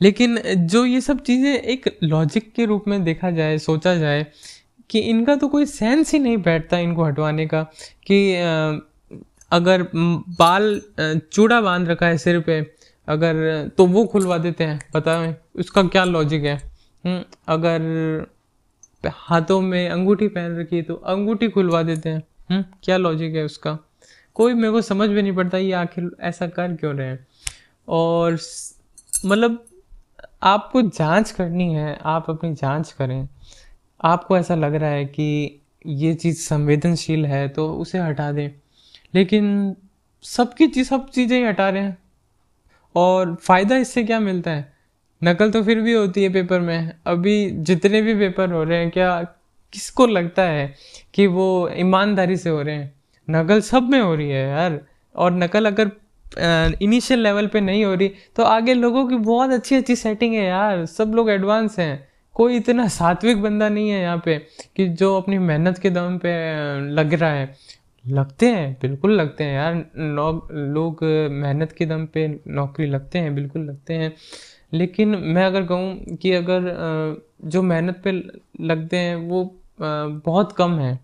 लेकिन 0.00 0.38
जो 0.66 0.84
ये 0.86 1.00
सब 1.00 1.20
चीज़ें 1.20 1.52
एक 1.52 1.88
लॉजिक 2.02 2.52
के 2.52 2.64
रूप 2.64 2.84
में 2.88 3.02
देखा 3.04 3.30
जाए, 3.30 3.58
सोचा 3.58 3.94
जाए, 3.96 4.26
कि 4.90 4.98
इनका 5.00 5.34
तो 5.36 5.48
कोई 5.48 5.66
सेंस 5.66 6.12
ही 6.12 6.18
नहीं 6.18 6.36
बैठता 6.38 6.78
इनको 6.78 7.04
हटवाने 7.04 7.46
का, 7.46 7.62
कि 8.06 8.80
अगर 9.52 9.82
बाल 9.94 10.80
चूड़ा 10.98 11.60
बाँध 11.60 11.88
रखा 11.88 12.06
है 12.06 12.18
सिर 12.18 12.40
पे 12.40 12.60
अगर 13.08 13.68
तो 13.78 13.86
वो 13.86 14.04
खुलवा 14.06 14.38
देते 14.38 14.64
हैं 14.64 14.78
पता 14.94 15.18
है 15.20 15.40
उसका 15.56 15.82
क्या 15.82 16.04
लॉजिक 16.04 16.44
है? 16.44 16.56
हम्म, 17.04 17.22
अगर 17.48 18.26
हाथों 19.04 19.60
में 19.60 19.88
अंगूठी 19.88 20.28
पहन 20.28 20.58
रखी 20.58 20.76
है 20.76 20.82
तो 20.82 20.94
अंगूठी 20.94 21.48
खुलवा 21.48 21.82
देते 21.82 22.08
हैं। 22.08 22.22
हम्म, 22.50 22.64
क्या 22.84 22.96
लॉजिक 22.96 23.34
है 23.34 23.44
उसका? 23.44 23.78
कोई 24.34 24.54
मेरे 24.54 24.70
को 24.72 24.82
समझ 24.82 25.08
में 25.10 25.22
नहीं 25.22 25.32
पड़ता 25.32 25.58
ये 25.58 25.72
आखिर 25.72 26.10
ऐसा 26.20 26.46
कर 26.46 26.74
क्यों 26.76 26.94
रहे 26.94 27.08
हैं? 27.08 27.26
और 27.88 28.38
मतलब 29.26 29.64
आपको 30.42 30.82
जाँच 30.82 31.30
करनी 31.30 31.72
है 31.74 31.98
आप 32.04 32.30
अपनी 32.30 32.54
जाँच 32.54 32.92
करें। 32.92 33.28
आपको 34.04 34.36
ऐसा 34.38 34.54
लग 34.54 34.74
रहा 34.74 34.90
है 34.90 35.04
कि 35.04 35.60
ये 35.86 36.14
चीज़ 36.14 36.38
संवेदनशील 36.40 37.26
है 37.26 37.48
तो 37.48 37.72
उसे 37.74 37.98
हटा 37.98 38.30
दें। 38.32 38.50
लेकिन 39.14 39.74
सबकी 40.24 40.66
चीज़ 40.66 40.88
सब 40.88 41.08
चीज़ें 41.10 41.36
ही 41.38 41.44
हटा 41.44 41.68
रहे 41.68 41.82
हैं। 41.82 41.96
और 42.94 43.34
फ़ायदा 43.36 43.76
इससे 43.76 44.02
क्या 44.04 44.20
मिलता 44.20 44.50
है? 44.50 44.72
नकल 45.22 45.50
तो 45.50 45.62
फिर 45.62 45.80
भी 45.80 45.92
होती 45.92 46.22
है 46.22 46.28
पेपर 46.32 46.60
में। 46.60 46.92
अभी 47.06 47.50
जितने 47.50 48.02
भी 48.02 48.14
पेपर 48.14 48.52
हो 48.52 48.62
रहे 48.64 48.78
हैं, 48.78 48.90
क्या 48.90 49.22
किसको 49.72 50.06
लगता 50.06 50.42
है 50.42 50.74
कि 51.14 51.26
वो 51.26 51.68
ईमानदारी 51.76 52.36
से 52.36 52.50
हो 52.50 52.62
रहे 52.62 52.74
हैं? 52.74 52.92
नकल 53.28 53.60
सब 53.62 53.88
में 53.90 54.00
हो 54.00 54.14
रही 54.14 54.28
है 54.28 54.48
यार। 54.48 54.80
और 55.14 55.32
नकल 55.32 55.66
अगर 55.66 55.90
इनिशियल 56.82 57.20
लेवल 57.20 57.46
पे 57.46 57.60
नहीं 57.60 57.84
हो 57.84 57.94
रही 57.94 58.08
तो 58.36 58.42
आगे 58.42 58.74
लोगों 58.74 59.06
की 59.08 59.16
बहुत 59.16 59.50
अच्छी 59.50 59.76
अच्छी 59.76 59.96
सेटिंग 59.96 60.34
है 60.34 60.44
यार। 60.44 60.84
सब 60.86 61.12
लोग 61.14 61.30
एडवांस 61.30 61.78
हैं। 61.78 62.08
कोई 62.36 62.56
इतना 62.56 62.86
सात्विक 62.88 63.42
बंदा 63.42 63.68
नहीं 63.68 63.90
है 63.90 64.00
यहाँ 64.00 64.20
पे 64.24 64.38
कि 64.76 64.88
जो 64.90 65.16
अपनी 65.16 65.38
मेहनत 65.38 65.78
के 65.78 65.90
दम 65.90 66.16
पे 66.18 66.30
लग 66.90 67.14
रहा 67.14 67.30
है। 67.30 67.54
लगते 68.04 68.46
हैं, 68.46 68.76
बिल्कुल 68.82 69.12
लगते 69.12 69.44
हैं 69.44 69.54
यार। 69.54 69.74
लोग 70.74 71.02
मेहनत 71.32 71.72
के 71.72 71.86
दम 71.86 72.06
पे 72.06 72.26
नौकरी 72.48 72.86
लगते 72.86 73.18
हैं, 73.18 73.34
बिल्कुल 73.34 73.62
लगते 73.62 73.94
हैं। 73.94 74.12
लेकिन 74.72 75.08
मैं 75.08 75.44
अगर 75.44 75.66
कहूँ 75.66 76.16
कि 76.16 76.32
अगर 76.32 77.22
जो 77.44 77.62
मेहनत 77.62 78.00
पे 78.04 78.12
लगते 78.64 78.96
हैं, 78.96 79.16
वो 79.16 79.44
बहुत 79.80 80.52
कम 80.52 80.78
है। 80.78 80.98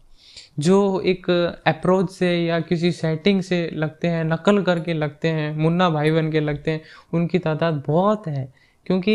जो 0.59 1.00
एक 1.00 1.31
अप्रोच 1.67 2.11
से 2.11 2.33
या 2.47 2.61
किसी 2.61 2.93
सेटिंग 2.93 3.43
से 3.43 3.71
लगते 3.75 4.09
हैं, 4.09 4.25
नकल 4.25 4.62
करके 4.62 4.95
लगते 4.95 5.28
हैं, 5.28 5.57
मुन्ना 5.57 5.90
भाई 5.90 6.11
बन 6.11 6.31
के 6.33 6.40
लगते 6.40 6.71
हैं, 6.71 6.81
उनकी 7.14 7.38
तादाद 7.38 7.83
बहुत 7.87 8.26
है। 8.28 8.52
क्योंकि 8.88 9.14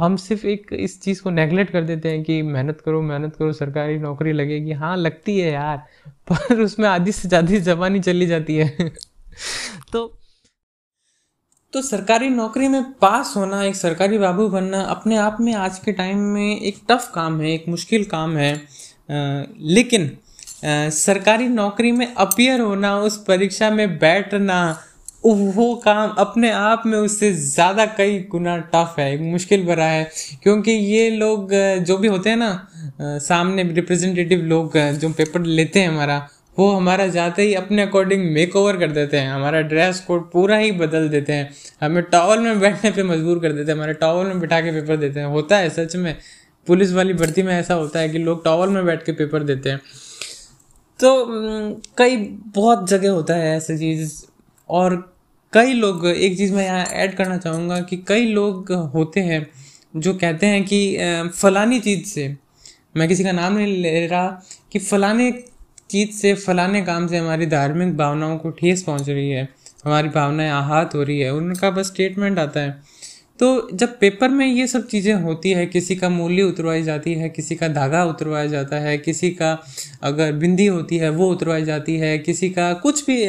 हम 0.00 0.16
सिर्फ़ 0.16 0.46
एक 0.46 0.72
इस 0.72 1.00
चीज़ 1.02 1.22
को 1.22 1.30
नेगलेक्ट 1.30 1.72
कर 1.72 1.82
देते 1.84 2.10
हैं 2.10 2.22
कि 2.22 2.40
मेहनत 2.42 2.80
करो 2.80 3.02
मेहनत 3.02 3.36
करो 3.36 3.52
सरकारी 3.52 3.98
नौकरी 3.98 4.32
लगेगी। 4.32 4.72
हाँ 4.72 4.96
लगती 4.96 5.38
है 5.40 5.52
यार 5.52 5.76
पर 6.30 6.60
उसमें 6.62 6.88
आधी 6.88 7.12
से 7.12 7.28
ज़्यादा 7.28 7.58
जबानी 7.70 8.00
चली 8.00 8.26
जाती 8.26 8.56
है। 8.56 8.90
तो 9.92 10.06
तो 11.72 11.82
सरकारी 11.82 12.28
नौकरी 12.30 12.68
में 12.68 12.82
पास 12.92 13.32
होना 13.36 13.62
एक 13.64 13.76
सरकारी 13.76 14.18
बाबू 14.18 14.48
बनना 14.48 14.80
अपने 14.80 15.16
आप 15.16 15.36
में 15.40 15.52
आज 15.54 15.78
के 15.78 15.92
टाइम 15.92 16.18
में 16.34 16.60
एक 16.60 16.80
टफ 16.90 17.10
काम 17.14 17.40
है 17.40 17.50
एक 17.50 17.64
मुश्किल 17.68 18.04
काम 18.04 18.36
है। 18.36 18.54
आ, 18.54 19.44
लेकिन 19.60 20.04
आ, 20.64 20.88
सरकारी 20.88 21.48
नौकरी 21.48 21.92
में 21.92 22.06
अपियर 22.06 22.60
होना 22.60 22.96
उस 22.98 23.16
परीक्षा 23.24 23.70
में 23.70 23.98
बैठना 23.98 24.60
वो 25.24 25.74
काम 25.84 26.10
अपने 26.18 26.50
आप 26.50 26.82
में 26.86 26.96
उससे 26.98 27.32
ज़्यादा 27.32 27.84
कई 27.98 28.18
गुना 28.30 28.56
टफ 28.74 28.94
है, 28.98 29.16
मुश्किल 29.22 29.64
भरा 29.66 29.84
है, 29.84 30.08
क्योंकि 30.42 30.70
ये 30.70 31.08
लोग, 31.10 31.52
जो 31.80 31.96
भी 31.98 32.08
होते 32.08 32.30
हैं 32.30 32.36
ना, 32.36 32.68
सामने 33.00 33.62
रिप्रेजेंटेटिव 33.64 34.42
लोग, 34.44 34.76
जो 34.76 35.08
पेपर 35.10 35.42
लेते 35.42 35.80
हैं 35.80 35.88
हमारा, 35.88 36.26
वो 36.56 36.70
हमारा 36.70 37.06
जाते 37.06 37.42
ही 37.42 37.54
अपने 37.54 37.82
अकॉर्डिंग 37.82 38.24
मेक 38.32 38.56
ओवर 38.56 38.76
कर 38.76 38.90
देते 38.90 39.16
हैं, 39.16 39.30
हमारा 39.30 39.60
ड्रेस 39.62 40.00
कोड 40.00 40.30
पूरा 40.32 40.56
ही 40.56 40.72
बदल 40.74 41.08
देते 41.08 41.32
हैं, 41.32 41.50
हमें 41.80 42.02
टॉवल 42.02 42.40
में 42.40 42.60
बैठने 42.60 42.90
पे 42.90 43.02
मजबूर 43.02 43.38
कर 43.38 43.52
देते 43.52 43.70
हैं, 43.70 43.76
हमारे 43.78 43.94
टॉवल 43.94 44.26
में 44.26 44.40
बिठा 44.40 44.60
के 44.60 44.72
पेपर 44.72 44.96
देते 44.96 45.20
हैं, 45.20 45.26
होता 45.26 45.56
है 45.56 45.70
सच 45.70 45.96
में, 45.96 46.16
पुलिस 46.66 46.92
वाली 46.92 47.14
भर्ती 47.14 47.42
में 47.42 47.54
ऐसा 47.54 47.74
होता 47.74 48.00
है 48.00 48.08
कि 48.08 48.18
लोग 48.18 48.44
टॉवल 48.44 48.68
में 48.68 48.84
बैठ 48.86 49.02
के 49.02 49.12
पेपर 49.14 49.42
देते 49.44 49.70
हैं। 49.70 49.80
तो 51.00 51.80
कई 51.98 52.16
बहुत 52.54 52.88
जगह 52.90 53.10
होता 53.10 53.34
है 53.34 53.56
ऐसी 53.56 53.78
चीज़, 53.78 54.14
और 54.68 55.13
कई 55.54 55.72
लोग, 55.72 56.06
एक 56.06 56.36
चीज़ 56.36 56.52
मैं 56.54 56.64
यहाँ 56.64 56.84
ऐड 56.84 57.14
करना 57.16 57.36
चाहूँगा 57.38 57.80
कि 57.80 57.96
कई 58.08 58.24
लोग 58.26 58.72
होते 58.94 59.20
हैं 59.20 59.46
जो 59.96 60.14
कहते 60.14 60.46
हैं 60.46 60.64
कि 60.64 61.30
फलानी 61.34 61.78
चीज़ 61.80 62.04
से, 62.04 62.34
मैं 62.96 63.08
किसी 63.08 63.24
का 63.24 63.32
नाम 63.32 63.52
नहीं 63.52 63.76
ले 63.76 64.06
रहा, 64.06 64.26
कि 64.72 64.78
फलाने 64.78 65.30
चीज़ 65.90 66.10
से, 66.12 66.34
फलाने 66.36 66.82
काम 66.82 67.06
से 67.06 67.16
हमारी 67.16 67.46
धार्मिक 67.46 67.96
भावनाओं 67.96 68.36
को 68.38 68.50
ठेस 68.50 68.82
पहुँच 68.82 69.08
रही 69.08 69.30
है, 69.30 69.48
हमारी 69.84 70.08
भावनाएँ 70.08 70.50
आहत 70.50 70.94
हो 70.94 71.02
रही 71.02 71.18
है, 71.20 71.32
उनका 71.32 71.70
बस 71.70 71.86
स्टेटमेंट 71.86 72.38
आता 72.38 72.60
है। 72.60 72.82
तो 73.40 73.68
जब 73.72 73.98
पेपर 73.98 74.28
में 74.28 74.46
ये 74.46 74.66
सब 74.66 74.86
चीज़ें 74.86 75.14
होती 75.14 75.50
है, 75.50 75.66
किसी 75.66 75.96
का 75.96 76.08
मूल्य 76.08 76.42
उतरवाई 76.42 76.82
जाती 76.82 77.14
है, 77.14 77.28
किसी 77.28 77.54
का 77.54 77.68
धागा 77.68 78.04
उतरवाया 78.04 78.46
जाता 78.46 78.76
है, 78.76 78.96
किसी 78.98 79.30
का 79.30 79.58
अगर 80.02 80.32
बिंदी 80.32 80.66
होती 80.66 80.96
है, 80.96 81.10
वो 81.10 81.30
उतरवाई 81.30 81.64
जाती 81.64 81.96
है, 81.96 82.18
किसी 82.18 82.50
का 82.50 82.72
कुछ 82.72 83.04
भी 83.06 83.22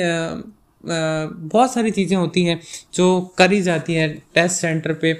बहुत 0.85 1.73
सारी 1.73 1.91
चीज़ें 1.91 2.15
होती 2.17 2.43
हैं 2.43 2.59
जो 2.93 3.05
करी 3.37 3.61
जाती 3.61 3.93
हैं 3.93 4.09
टेस्ट 4.35 4.61
सेंटर 4.61 4.93
पे 4.93 5.13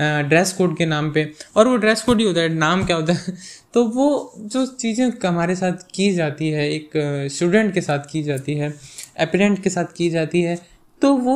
ड्रेस 0.00 0.52
कोड 0.52 0.76
के 0.76 0.86
नाम 0.86 1.10
पे। 1.12 1.30
और 1.56 1.68
वो 1.68 1.76
ड्रेस 1.76 2.02
कोड 2.02 2.20
ही 2.20 2.26
होता 2.26 2.40
है, 2.40 2.48
नाम 2.48 2.84
क्या 2.84 2.96
होता 2.96 3.12
है? 3.12 3.34
तो 3.74 3.84
वो 3.86 4.32
जो 4.38 4.64
चीज़ें 4.66 5.10
हमारे 5.24 5.54
साथ 5.56 5.86
की 5.94 6.12
जाती 6.14 6.48
है, 6.50 6.68
एक 6.70 6.90
स्टूडेंट 7.32 7.72
के 7.74 7.80
साथ 7.80 8.10
की 8.10 8.22
जाती 8.22 8.54
है 8.54 8.72
अपेरेंट 9.20 9.62
के 9.62 9.70
साथ 9.70 9.96
की 9.96 10.10
जाती 10.10 10.42
है 10.42 10.56
तो 11.02 11.12
वो 11.16 11.34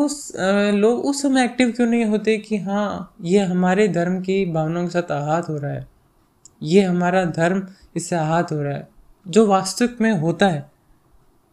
लोग 0.73 1.05
उस 1.07 1.23
समय 1.23 1.45
एक्टिव 1.45 1.71
क्यों 1.73 1.87
नहीं 1.87 2.05
होते 2.05 2.37
कि 2.39 2.57
हाँ 2.59 3.15
ये 3.25 3.39
हमारे 3.45 3.87
धर्म 3.89 4.21
की 4.21 4.45
भावनाओं 4.53 4.85
के 4.85 4.91
साथ 4.91 5.11
आहत 5.13 5.49
हो 5.49 5.57
रहा 5.57 5.73
है। 5.73 5.87
ये 6.63 6.83
हमारा 6.83 7.25
धर्म 7.27 7.67
इससे 7.97 8.17
आहत 8.17 8.53
हो 8.53 8.61
रहा 8.63 8.73
है। 8.73 8.89
जो 9.27 9.47
वास्तविक 9.47 10.01
में 10.01 10.11
होता 10.13 10.49
है, 10.49 10.65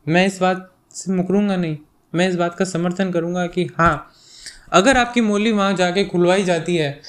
मैं 0.06 0.26
इस 0.28 0.40
बात 0.42 0.70
से 0.94 1.12
मुकरूँगा 1.12 1.56
नहीं। 1.56 1.78
मैं 2.16 2.28
इस 2.30 2.36
बात 2.36 2.56
का 2.56 2.66
समर्थन 2.66 3.12
करूँगा 3.12 3.46
कि 3.48 3.70
हाँ 3.78 4.12
अगर 4.74 4.98
आपकी 4.98 5.22
मोली 5.22 5.52
वहाँ 5.52 5.74
जाके 5.74 6.04
खुलवाई 6.06 6.44
जाती 6.44 6.76
है 6.76 7.00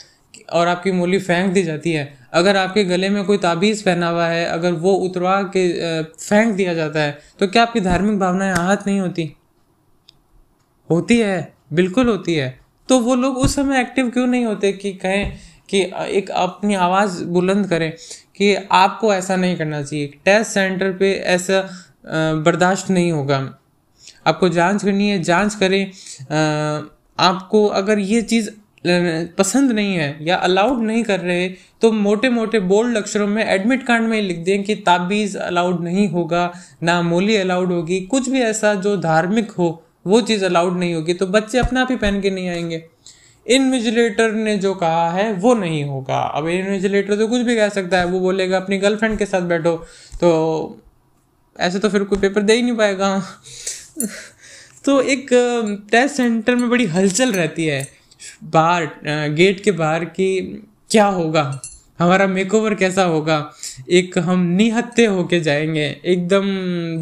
और 0.53 0.69
आपकी 0.69 0.93
मोली 0.93 1.19
फेंक 1.19 1.53
दी 1.53 1.63
जाती 1.63 1.93
है, 1.93 2.13
अगर 2.33 2.57
आपके 2.57 2.85
गले 2.85 3.09
में 3.09 3.25
कोई 3.25 3.39
ताबीज़ 3.39 3.85
पहना 3.85 4.09
हुआ 4.09 4.27
है, 4.27 4.45
अगर 4.47 4.73
वो 4.73 4.93
उतरवा 4.95 5.41
के 5.57 6.03
फेंक 6.03 6.55
दिया 6.57 6.75
जाता 6.75 7.01
है 7.01 7.19
तो 7.41 7.47
क्या 7.47 7.63
आपकी 7.63 7.81
धार्मिक 7.81 8.19
भावनाएँ 8.19 8.53
आहत 8.53 8.87
नहीं 8.87 9.01
होती? 9.01 9.33
होती 10.91 11.19
है, 11.19 11.53
बिल्कुल 11.73 12.09
होती 12.09 12.35
है। 12.35 12.59
तो 12.89 12.99
वो 12.99 13.15
लोग 13.15 13.37
उस 13.39 13.55
समय 13.57 13.81
एक्टिव 13.81 14.11
क्यों 14.11 14.27
नहीं 14.27 14.45
होते 14.45 14.73
कि 14.73 14.93
कहें 14.95 15.33
कि 15.69 15.81
एक 16.09 16.31
अपनी 16.31 16.75
आवाज़ 16.77 17.23
बुलंद 17.25 17.69
करें 17.69 17.91
कि 18.37 18.55
आपको 18.55 19.13
ऐसा 19.15 19.37
नहीं 19.37 19.57
करना 19.57 19.83
चाहिए। 19.83 20.07
टेस्ट 20.25 20.51
सेंटर 20.51 20.93
पे 20.93 21.13
ऐसा 21.15 21.61
बर्दाश्त 22.37 22.91
नहीं 22.91 23.13
होगा। 23.13 23.39
आपको 24.27 24.49
जाँच 24.49 24.85
करनी 24.85 25.09
है, 25.09 25.23
जाँच 25.23 25.55
करें। 25.55 25.91
आपको 27.19 27.67
अगर 27.67 27.99
ये 27.99 28.23
चीज़ 28.25 28.51
पसंद 29.39 29.73
नहीं 29.73 29.95
है 29.95 30.17
या 30.23 30.37
अलाउड 30.39 30.83
नहीं 30.83 31.03
कर 31.05 31.21
रहे 31.21 31.49
तो 31.83 31.91
मोटे 31.93 32.29
मोटे 32.31 32.61
बोल्ड 32.63 32.97
अक्षरों 32.97 33.27
में 33.27 33.45
एडमिट 33.45 33.87
कार्ड 33.87 34.03
में 34.03 34.21
लिख 34.23 34.39
दें 34.39 34.63
कि 34.65 34.75
ताबीज़ 34.77 35.37
अलाउड 35.39 35.83
नहीं 35.85 36.09
होगा, 36.09 36.53
ना 36.83 37.01
मोली 37.03 37.37
अलाउड 37.37 37.73
होगी। 37.73 38.01
कुछ 38.01 38.29
भी 38.29 38.41
ऐसा 38.41 38.75
जो 38.77 38.97
धार्मिक 38.97 39.51
हो, 39.51 39.83
वो 40.07 40.21
चीज़ 40.21 40.45
अलाउड 40.45 40.77
नहीं 40.79 40.95
होगी। 40.95 41.15
तो 41.15 41.27
बच्चे 41.29 41.59
अपने 41.59 41.81
आप 41.81 41.91
ही 41.91 41.97
पहन 41.97 42.21
के 42.21 42.31
नहीं 42.31 42.49
आएँगे। 42.49 42.83
इनविजिलेटर 43.47 44.33
ने 44.33 44.57
जो 44.59 44.75
कहा 44.75 45.11
है, 45.11 45.33
वो 45.33 45.55
नहीं 45.55 45.85
होगा। 45.85 46.19
अब 46.19 46.49
इनविजिलेटर 46.49 47.17
तो 47.17 47.29
कुछ 47.29 47.41
भी 47.41 47.57
कह 47.57 47.69
सकता 47.71 47.99
है, 47.99 48.07
वो 48.07 48.21
बोलेगा, 48.21 48.57
अपनी 48.57 48.79
गर्लफ्रेंड 48.79 49.19
के 49.19 49.27
साथ 49.27 49.43
बैठो। 49.49 49.77
तो 50.21 50.81
ऐसे 51.57 51.79
तो 51.79 51.89
फिर 51.89 52.05
कोई 52.05 52.19
पेपर 52.19 52.43
दे 52.43 52.55
ही 52.55 52.63
नहीं 52.63 52.77
पाएगा। 52.77 53.23
तो 54.85 55.01
एक 55.01 55.27
टेस्ट 55.91 56.17
सेंटर 56.17 56.55
में 56.57 56.71
बड़ी 56.71 56.87
हलचल 56.87 57.33
रहती 57.33 57.67
है। 57.67 57.89
बाहर 58.45 58.89
गेट 59.35 59.61
के 59.61 59.73
बाहर 59.73 60.05
कि 60.05 60.41
क्या 60.91 61.07
होगा? 61.07 61.63
हमारा 61.99 62.27
मेकओवर 62.27 62.75
कैसा 62.75 63.03
होगा? 63.05 63.55
एक 63.91 64.19
हम 64.19 64.41
निहत्ते 64.41 65.07
होके 65.07 65.41
जाएँगे, 65.41 66.01
एकदम 66.05 66.43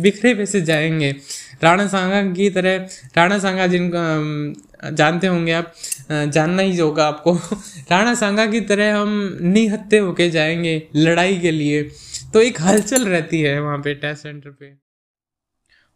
बिखरे 0.02 0.34
पे 0.34 0.46
से 0.46 0.60
जाएँगे। 0.60 1.14
राणा 1.62 1.86
सांगा 1.86 2.22
की 2.32 2.50
तरह, 2.50 2.76
राणा 3.16 3.38
सांगा 3.38 3.66
जिनको 3.66 4.92
जानते 4.92 5.26
होंगे 5.26 5.52
आप 5.52 5.72
जानना 6.12 6.62
ही 6.62 6.76
होगा 6.76 7.06
आपको। 7.06 7.34
राणा 7.90 8.14
सांगा 8.14 8.46
की 8.46 8.60
तरह 8.60 8.96
हम 8.96 9.38
निहत्ते 9.42 9.98
होके 9.98 10.30
जाएँगे 10.30 10.88
लड़ाई 10.96 11.38
के 11.38 11.50
लिए। 11.50 11.82
तो 12.32 12.40
एक 12.40 12.60
हलचल 12.60 13.06
रहती 13.08 13.40
है 13.40 13.60
वहाँ 13.62 13.78
पे 13.78 13.94
टेस्ट 13.94 14.22
सेंटर 14.22 14.50
पे। 14.50 14.81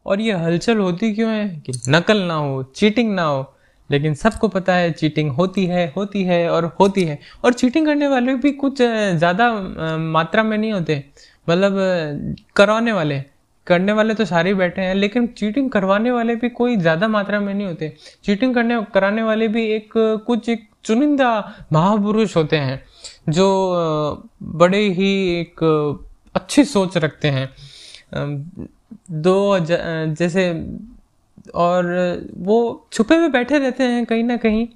और 0.06 0.20
ये 0.20 0.32
हलचल 0.34 0.78
होती 0.78 1.12
क्यों 1.14 1.30
है 1.30 1.48
कि 1.60 1.72
नकल 1.88 2.22
ना 2.22 2.34
हो 2.34 2.62
चीटिंग 2.76 3.14
ना 3.14 3.22
हो, 3.22 3.44
लेकिन 3.90 4.14
सबको 4.14 4.48
पता 4.48 4.74
है 4.74 4.90
चीटिंग 4.92 5.30
होती 5.32 5.64
है 5.66 5.86
होती 5.96 6.22
है 6.24 6.48
और 6.50 6.64
होती 6.80 7.04
है। 7.04 7.18
और 7.44 7.52
चीटिंग 7.52 7.86
करने 7.86 8.08
वाले 8.08 8.34
भी 8.36 8.52
कुछ 8.54 8.82
ज़्यादा 8.82 9.50
मात्रा 9.98 10.42
में 10.42 10.56
नहीं 10.58 10.72
होते। 10.72 11.02
मतलब 11.46 12.36
करवाने 12.56 12.92
वाले। 12.92 13.22
करने 13.66 13.92
वाले 13.92 14.14
तो 14.14 14.24
सारे 14.24 14.52
बैठे 14.54 14.82
हैं, 14.82 14.94
लेकिन 14.94 15.26
चीटिंग 15.28 15.70
करवाने 15.70 16.10
वाले 16.10 16.34
भी 16.36 16.48
कोई 16.50 16.76
ज़्यादा 16.76 17.08
मात्रा 17.08 17.40
में 17.40 17.52
नहीं 17.54 17.66
होते। 17.66 17.92
चीटिंग 18.24 18.54
करने, 18.54 18.80
कराने 18.94 19.22
वाले 19.22 19.48
भी 19.48 19.64
एक, 19.66 19.92
कुछ 20.26 20.48
एक 20.48 20.68
चुनिंदा 20.84 21.30
महापुरुष 21.72 22.36
होते 22.36 22.56
हैं, 22.58 22.82
जो 23.28 24.28
बड़े 24.54 24.82
ही 24.90 25.10
एक 25.40 25.60
अच्छी 26.34 26.64
सोच 26.66 26.96
रखते 26.96 27.28
हैं। 27.28 27.48
दो 29.12 29.58
जैसे, 29.60 30.50
और 31.54 31.86
वो 32.38 32.88
छुपे 32.92 33.16
हुए 33.16 33.28
बैठे 33.28 33.58
रहते 33.58 33.84
हैं 33.84 34.04
कहीं 34.06 34.24
ना 34.24 34.36
कहीं। 34.36 34.66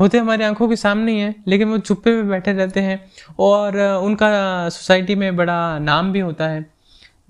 होते 0.00 0.18
हमारी 0.18 0.44
आँखों 0.44 0.68
के 0.68 0.76
सामने 0.76 1.12
ही 1.12 1.20
हैं, 1.20 1.34
लेकिन 1.48 1.68
वो 1.68 1.78
छुपे 1.78 2.10
हुए 2.10 2.22
बैठे 2.22 2.52
रहते 2.52 2.80
हैं, 2.80 3.00
और 3.40 3.78
उनका 4.02 4.68
सोसाइटी 4.68 5.14
में 5.14 5.36
बड़ा 5.36 5.78
नाम 5.78 6.12
भी 6.12 6.20
होता 6.20 6.48
है। 6.48 6.62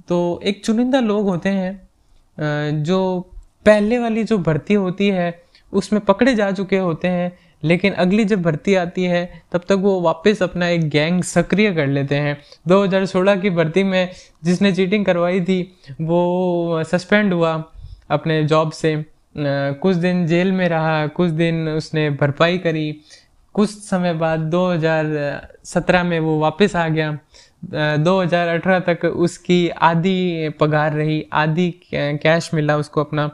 तो 0.09 0.40
एक 0.45 0.64
चुनिंदा 0.64 1.00
लोग 1.00 1.26
होते 1.26 1.49
हैं 1.49 2.83
जो 2.83 3.21
पहले 3.66 3.99
वाली 3.99 4.25
जो 4.25 4.38
भर्ती 4.38 4.75
होती 4.75 5.09
है, 5.09 5.42
उसमें 5.73 6.04
पकड़े 6.04 6.35
जा 6.35 6.50
चुके 6.52 6.78
होते 6.78 7.09
हैं 7.09 7.33
लेकिन 7.62 7.92
अगली 7.92 8.24
जब 8.24 8.42
भर्ती 8.42 8.74
आती 8.74 9.04
है, 9.04 9.42
तब 9.52 9.60
तक 9.60 9.76
वो 9.80 10.00
वापस 10.00 10.42
अपना 10.42 10.68
एक 10.68 10.88
गैंग 10.88 11.22
सक्रिय 11.22 11.72
कर 11.74 11.86
लेते 11.86 12.14
हैं। 12.14 12.36
2016 12.68 13.36
की 13.36 13.50
भर्ती 13.50 13.82
में 13.82 14.08
जिसने 14.44 14.72
चीटिंग 14.72 15.04
करवाई 15.04 15.40
थी, 15.40 15.62
वो 16.00 16.82
सस्पेंड 16.84 17.32
हुआ 17.32 17.52
अपने 18.10 18.42
जॉब 18.44 18.72
से। 18.72 19.04
कुछ 19.36 19.96
दिन 19.96 20.26
जेल 20.26 20.52
में 20.52 20.68
रहा, 20.68 21.06
कुछ 21.06 21.30
दिन 21.30 21.68
उसने 21.68 22.10
भरपाई 22.10 22.58
करी। 22.58 23.00
कुछ 23.54 23.70
समय 23.70 24.12
बाद 24.14 24.40
2017 24.40 26.02
में 26.02 26.18
वो 26.20 26.38
वापस 26.40 26.76
आ 26.76 26.88
गया। 26.88 27.18
2018 27.96 28.78
तक 28.80 29.04
उसकी 29.04 29.68
आधी 29.68 30.48
पगार 30.48 30.92
रही, 30.92 31.24
आधी 31.32 31.70
कैश 31.94 32.50
मिला 32.54 32.76
उसको 32.76 33.00
अपना। 33.00 33.30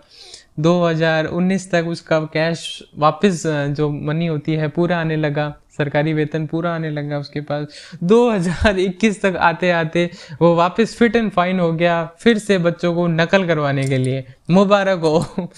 2019 0.61 1.70
तक 1.70 1.84
उसका 1.88 2.20
कैश 2.20 2.82
वापस 2.99 3.42
जो 3.46 3.90
मनी 3.90 4.26
होती 4.26 4.52
है, 4.52 4.68
पूरा 4.68 5.00
आने 5.00 5.16
लगा। 5.16 5.54
सरकारी 5.76 6.12
वेतन 6.12 6.46
पूरा 6.46 6.75
आने 6.75 6.90
लगा 6.90 7.18
उसके 7.18 7.40
पास। 7.40 7.66
2021 8.04 9.23
तक 9.23 9.37
आते 9.37 9.70
आते 9.70 10.11
वो 10.40 10.54
वापस 10.54 10.96
फिट 10.96 11.16
एंड 11.16 11.30
फाइन 11.30 11.61
हो 11.61 11.73
गया, 11.73 12.11
फिर 12.18 12.38
से 12.38 12.58
बच्चों 12.58 12.94
को 12.94 13.06
नकल 13.06 13.46
करवाने 13.46 13.84
के 13.84 13.99
लिए। 13.99 14.25
मुबारक 14.50 14.99
हो। 14.99 15.26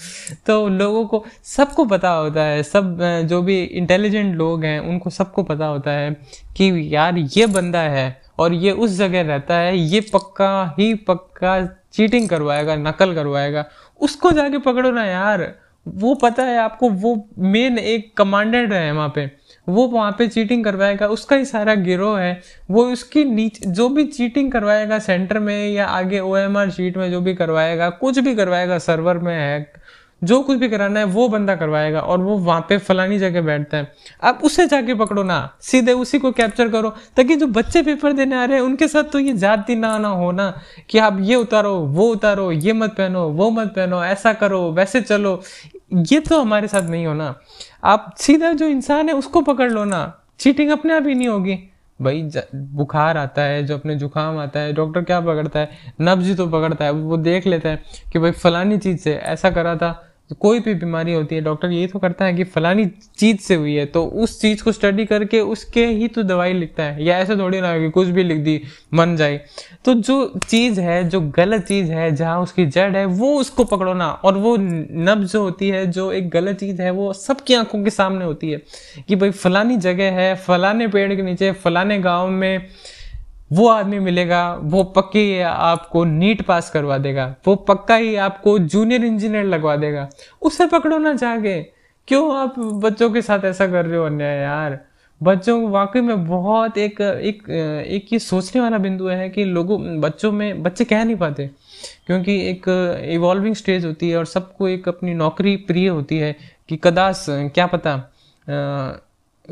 तो 0.45 0.67
लोगों 0.67 1.05
को 1.05 1.25
सबको 1.43 1.85
पता 1.85 2.09
होता 2.09 2.43
है, 2.43 2.63
सब 2.63 2.97
जो 3.25 3.41
भी 3.41 3.63
इंटेलिजेंट 3.63 4.35
लोग 4.35 4.63
हैं, 4.63 4.79
उनको 4.79 5.09
सबको 5.09 5.43
पता 5.43 5.65
होता 5.65 5.91
है 5.91 6.17
कि 6.57 6.95
यार 6.95 7.17
ये 7.17 7.45
बंदा 7.45 7.81
है 7.81 8.21
और 8.39 8.53
ये 8.53 8.71
उस 8.71 8.91
जगह 8.91 9.21
रहता 9.21 9.55
है, 9.55 9.77
ये 9.77 10.01
पक्का 10.01 10.75
ही 10.79 10.93
पक्का 10.93 11.65
चीटिंग 11.93 12.29
करवाएगा, 12.29 12.75
नकल 12.75 13.15
करवाएगा। 13.15 13.65
उसको 14.01 14.31
जाके 14.31 14.57
पकड़ो 14.57 14.91
ना 14.91 15.05
यार। 15.05 15.53
वो 15.87 16.13
पता 16.15 16.43
है 16.43 16.57
आपको, 16.57 16.89
वो 16.89 17.29
मेन 17.37 17.77
एक 17.77 18.17
कमांडेंट 18.17 18.73
है 18.73 18.91
वहाँ 18.91 19.11
पे। 19.15 19.31
वो 19.69 19.87
वहाँ 19.87 20.11
पे 20.11 20.27
चीटिंग 20.27 20.63
करवाएगा, 20.63 21.07
उसका 21.07 21.35
ही 21.35 21.45
सारा 21.45 21.75
गिरोह 21.75 22.19
है। 22.19 22.41
वो 22.71 22.85
उसकी 22.85 23.23
नीचे, 23.25 23.69
जो 23.69 23.89
भी 23.89 24.03
चीटिंग 24.03 24.51
करवाएगा 24.51 24.99
सेंटर 24.99 25.39
में 25.39 25.69
या 25.69 25.85
आगे 25.85 26.19
ओ 26.19 26.35
एम 26.35 26.57
आर 26.57 26.69
शीट 26.71 26.97
में 26.97 27.11
जो 27.11 27.21
भी 27.21 27.33
करवाएगा, 27.35 27.89
कुछ 27.89 28.19
भी 28.19 28.35
करवाएगा 28.35 28.77
सर्वर 28.77 29.17
में 29.17 29.35
है 29.35 29.73
जो 30.23 30.41
कुछ 30.41 30.57
भी 30.57 30.69
कराना 30.69 30.99
है, 30.99 31.05
वो 31.05 31.27
बंदा 31.29 31.55
करवाएगा 31.55 31.99
और 31.99 32.19
वो 32.19 32.37
वहाँ 32.37 32.65
पे 32.69 32.77
फलानी 32.77 33.19
जगह 33.19 33.41
बैठता 33.41 33.77
है। 33.77 33.91
आप 34.23 34.39
उसे 34.43 34.67
जाके 34.67 34.93
पकड़ो 34.93 35.23
ना, 35.23 35.57
सीधे 35.61 35.93
उसी 35.93 36.19
को 36.19 36.31
कैप्चर 36.31 36.69
करो, 36.69 36.89
ताकि 36.89 37.35
जो 37.35 37.47
बच्चे 37.47 37.81
पेपर 37.83 38.13
देने 38.13 38.35
आ 38.35 38.45
रहे 38.45 38.57
हैं, 38.57 38.63
उनके 38.63 38.87
साथ 38.87 39.03
तो 39.03 39.19
ये 39.19 39.33
जाति 39.33 39.75
ना 39.75 39.97
ना 39.97 40.07
हो 40.07 40.31
ना, 40.31 40.61
कि 40.89 40.97
आप 40.97 41.17
ये 41.21 41.35
उतारो, 41.35 41.75
वो 41.75 42.09
उतारो, 42.09 42.51
ये 42.51 42.73
मत 42.73 42.89
पहनो, 42.89 43.27
वो 43.29 43.49
मत 43.49 43.67
पहनो, 43.67 44.03
ऐसा 44.03 44.33
करो, 44.33 44.71
वैसे 44.71 45.01
चलो। 45.01 45.41
ये 45.93 46.19
तो 46.19 46.41
हमारे 46.41 46.67
साथ 46.67 46.81
नहीं 46.81 47.05
हो 47.05 47.13
ना 47.13 47.35
आप 47.83 48.13
सीधा 48.17 48.53
जो 48.53 48.65
इंसान 48.65 49.09
है, 49.09 49.15
उसको 49.15 49.41
पकड़ 49.41 49.71
लो 49.71 49.85
ना। 49.85 50.21
चीटिंग 50.39 50.71
अपने 50.71 50.93
आप 50.93 51.07
ही 51.07 51.15
नहीं 51.15 51.27
होगी। 51.27 51.59
भाई 52.01 52.29
बुखार 52.55 53.17
आता 53.17 53.41
है, 53.41 53.63
जो 53.63 53.77
अपने 53.77 53.95
जुकाम 53.95 54.37
आता 54.37 54.59
है 54.59 54.73
डॉक्टर 54.73 55.03
क्या 55.03 55.19
पकड़ता 55.21 55.59
है? 55.59 55.69
नब्ज 56.01 56.35
तो 56.37 56.47
पकड़ता 56.47 56.85
है, 56.85 56.91
वो 56.91 57.17
देख 57.17 57.47
लेता 57.47 57.69
है 57.69 57.81
कि 58.13 58.19
भाई 58.19 58.31
फलानी 58.31 58.77
चीज़ 58.77 58.97
से 58.97 59.13
ऐसा 59.13 59.49
करा 59.49 59.75
था 59.75 60.03
कोई 60.31 60.59
भी 60.59 60.73
बीमारी 60.73 61.13
होती 61.13 61.35
है, 61.35 61.41
डॉक्टर 61.41 61.71
यही 61.71 61.87
तो 61.87 61.99
करता 61.99 62.25
है 62.25 62.33
कि 62.33 62.43
फलानी 62.45 62.85
चीज़ 63.17 63.37
से 63.37 63.55
हुई 63.55 63.73
है 63.75 63.85
तो 63.85 64.03
उस 64.05 64.39
चीज़ 64.41 64.63
को 64.63 64.71
स्टडी 64.71 65.05
करके 65.05 65.39
उसके 65.41 65.85
ही 65.85 66.07
तो 66.07 66.23
दवाई 66.23 66.53
लिखता 66.53 66.83
है, 66.83 67.03
या 67.03 67.17
ऐसे 67.19 67.35
थोड़ी 67.35 67.61
ना 67.61 67.77
कि 67.79 67.89
कुछ 67.89 68.07
भी 68.07 68.23
लिख 68.23 68.37
दी, 68.37 68.61
मन 68.93 69.15
जाए। 69.15 69.39
तो 69.85 69.93
जो 69.93 70.39
चीज़ 70.49 70.79
है, 70.81 71.03
जो 71.09 71.21
गलत 71.37 71.63
चीज़ 71.63 71.91
है, 71.91 72.11
जहाँ 72.15 72.39
उसकी 72.41 72.65
जड़ 72.65 72.95
है, 72.95 73.05
वो 73.05 73.33
उसको 73.39 73.63
पकड़ो 73.63 73.93
ना, 73.93 74.09
और 74.09 74.37
वो 74.37 74.55
नब 74.57 75.23
जो 75.23 75.41
होती 75.41 75.69
है, 75.69 75.85
जो 75.87 76.11
एक 76.11 76.29
गलत 76.29 76.59
चीज़ 76.59 76.81
है, 76.81 76.91
वो 76.91 77.11
सबकी 77.13 77.53
आँखों 77.53 77.83
के 77.83 77.89
सामने 77.89 78.25
होती 78.25 78.51
है 78.51 78.61
कि 79.07 79.15
भाई 79.15 79.31
फलानी 79.31 79.77
जगह 79.77 80.11
है, 80.11 80.33
फलाने 80.37 80.87
पेड़ 80.87 81.13
के 81.15 81.21
नीचे, 81.21 81.51
फलाने 81.53 81.99
गाँव 81.99 82.29
में 82.29 82.67
वो 83.51 83.67
आदमी 83.69 83.99
मिलेगा, 83.99 84.53
वो 84.55 84.83
पक्की 84.85 85.39
आपको 85.39 86.03
नीट 86.05 86.41
पास 86.41 86.69
करवा 86.69 86.97
देगा, 86.97 87.35
वो 87.47 87.55
पक्का 87.55 87.95
ही 87.95 88.15
आपको 88.17 88.57
जूनियर 88.59 89.05
इंजीनियर 89.05 89.45
लगवा 89.45 89.75
देगा। 89.75 90.07
उसे 90.41 90.65
पकड़ो 90.67 90.97
ना 90.97 91.13
जाके। 91.13 91.61
क्यों 92.07 92.35
आप 92.37 92.59
बच्चों 92.59 93.09
के 93.09 93.21
साथ 93.21 93.45
ऐसा 93.45 93.67
कर 93.67 93.85
रहे 93.85 93.97
हो 93.97 94.05
अन्याय 94.05 94.37
यार? 94.37 94.79
बच्चों 95.21 95.69
वाकई 95.69 96.01
में 96.01 96.25
बहुत 96.25 96.77
एक 96.77 96.99
एक 97.01 97.49
एक 97.87 98.13
ये 98.13 98.19
सोचने 98.19 98.61
वाला 98.61 98.77
बिंदु 98.77 99.07
है 99.07 99.29
कि 99.29 99.43
लोगों, 99.43 99.99
बच्चों 100.01 100.31
में, 100.31 100.63
बच्चे 100.63 100.85
कह 100.85 101.03
नहीं 101.03 101.15
पाते। 101.15 101.49
क्योंकि 102.07 102.35
एक 102.49 102.65
इवॉल्विंग 103.09 103.55
स्टेज 103.55 103.85
होती 103.85 104.09
है 104.09 104.17
और 104.17 104.25
सबको 104.25 104.67
एक 104.67 104.87
अपनी 104.87 105.13
नौकरी 105.13 105.55
प्रिय 105.57 105.87
होती 105.87 106.17
है 106.17 106.35
कि 106.69 106.79
कदास, 106.83 107.25
क्या 107.29 107.65
पता 107.67 107.95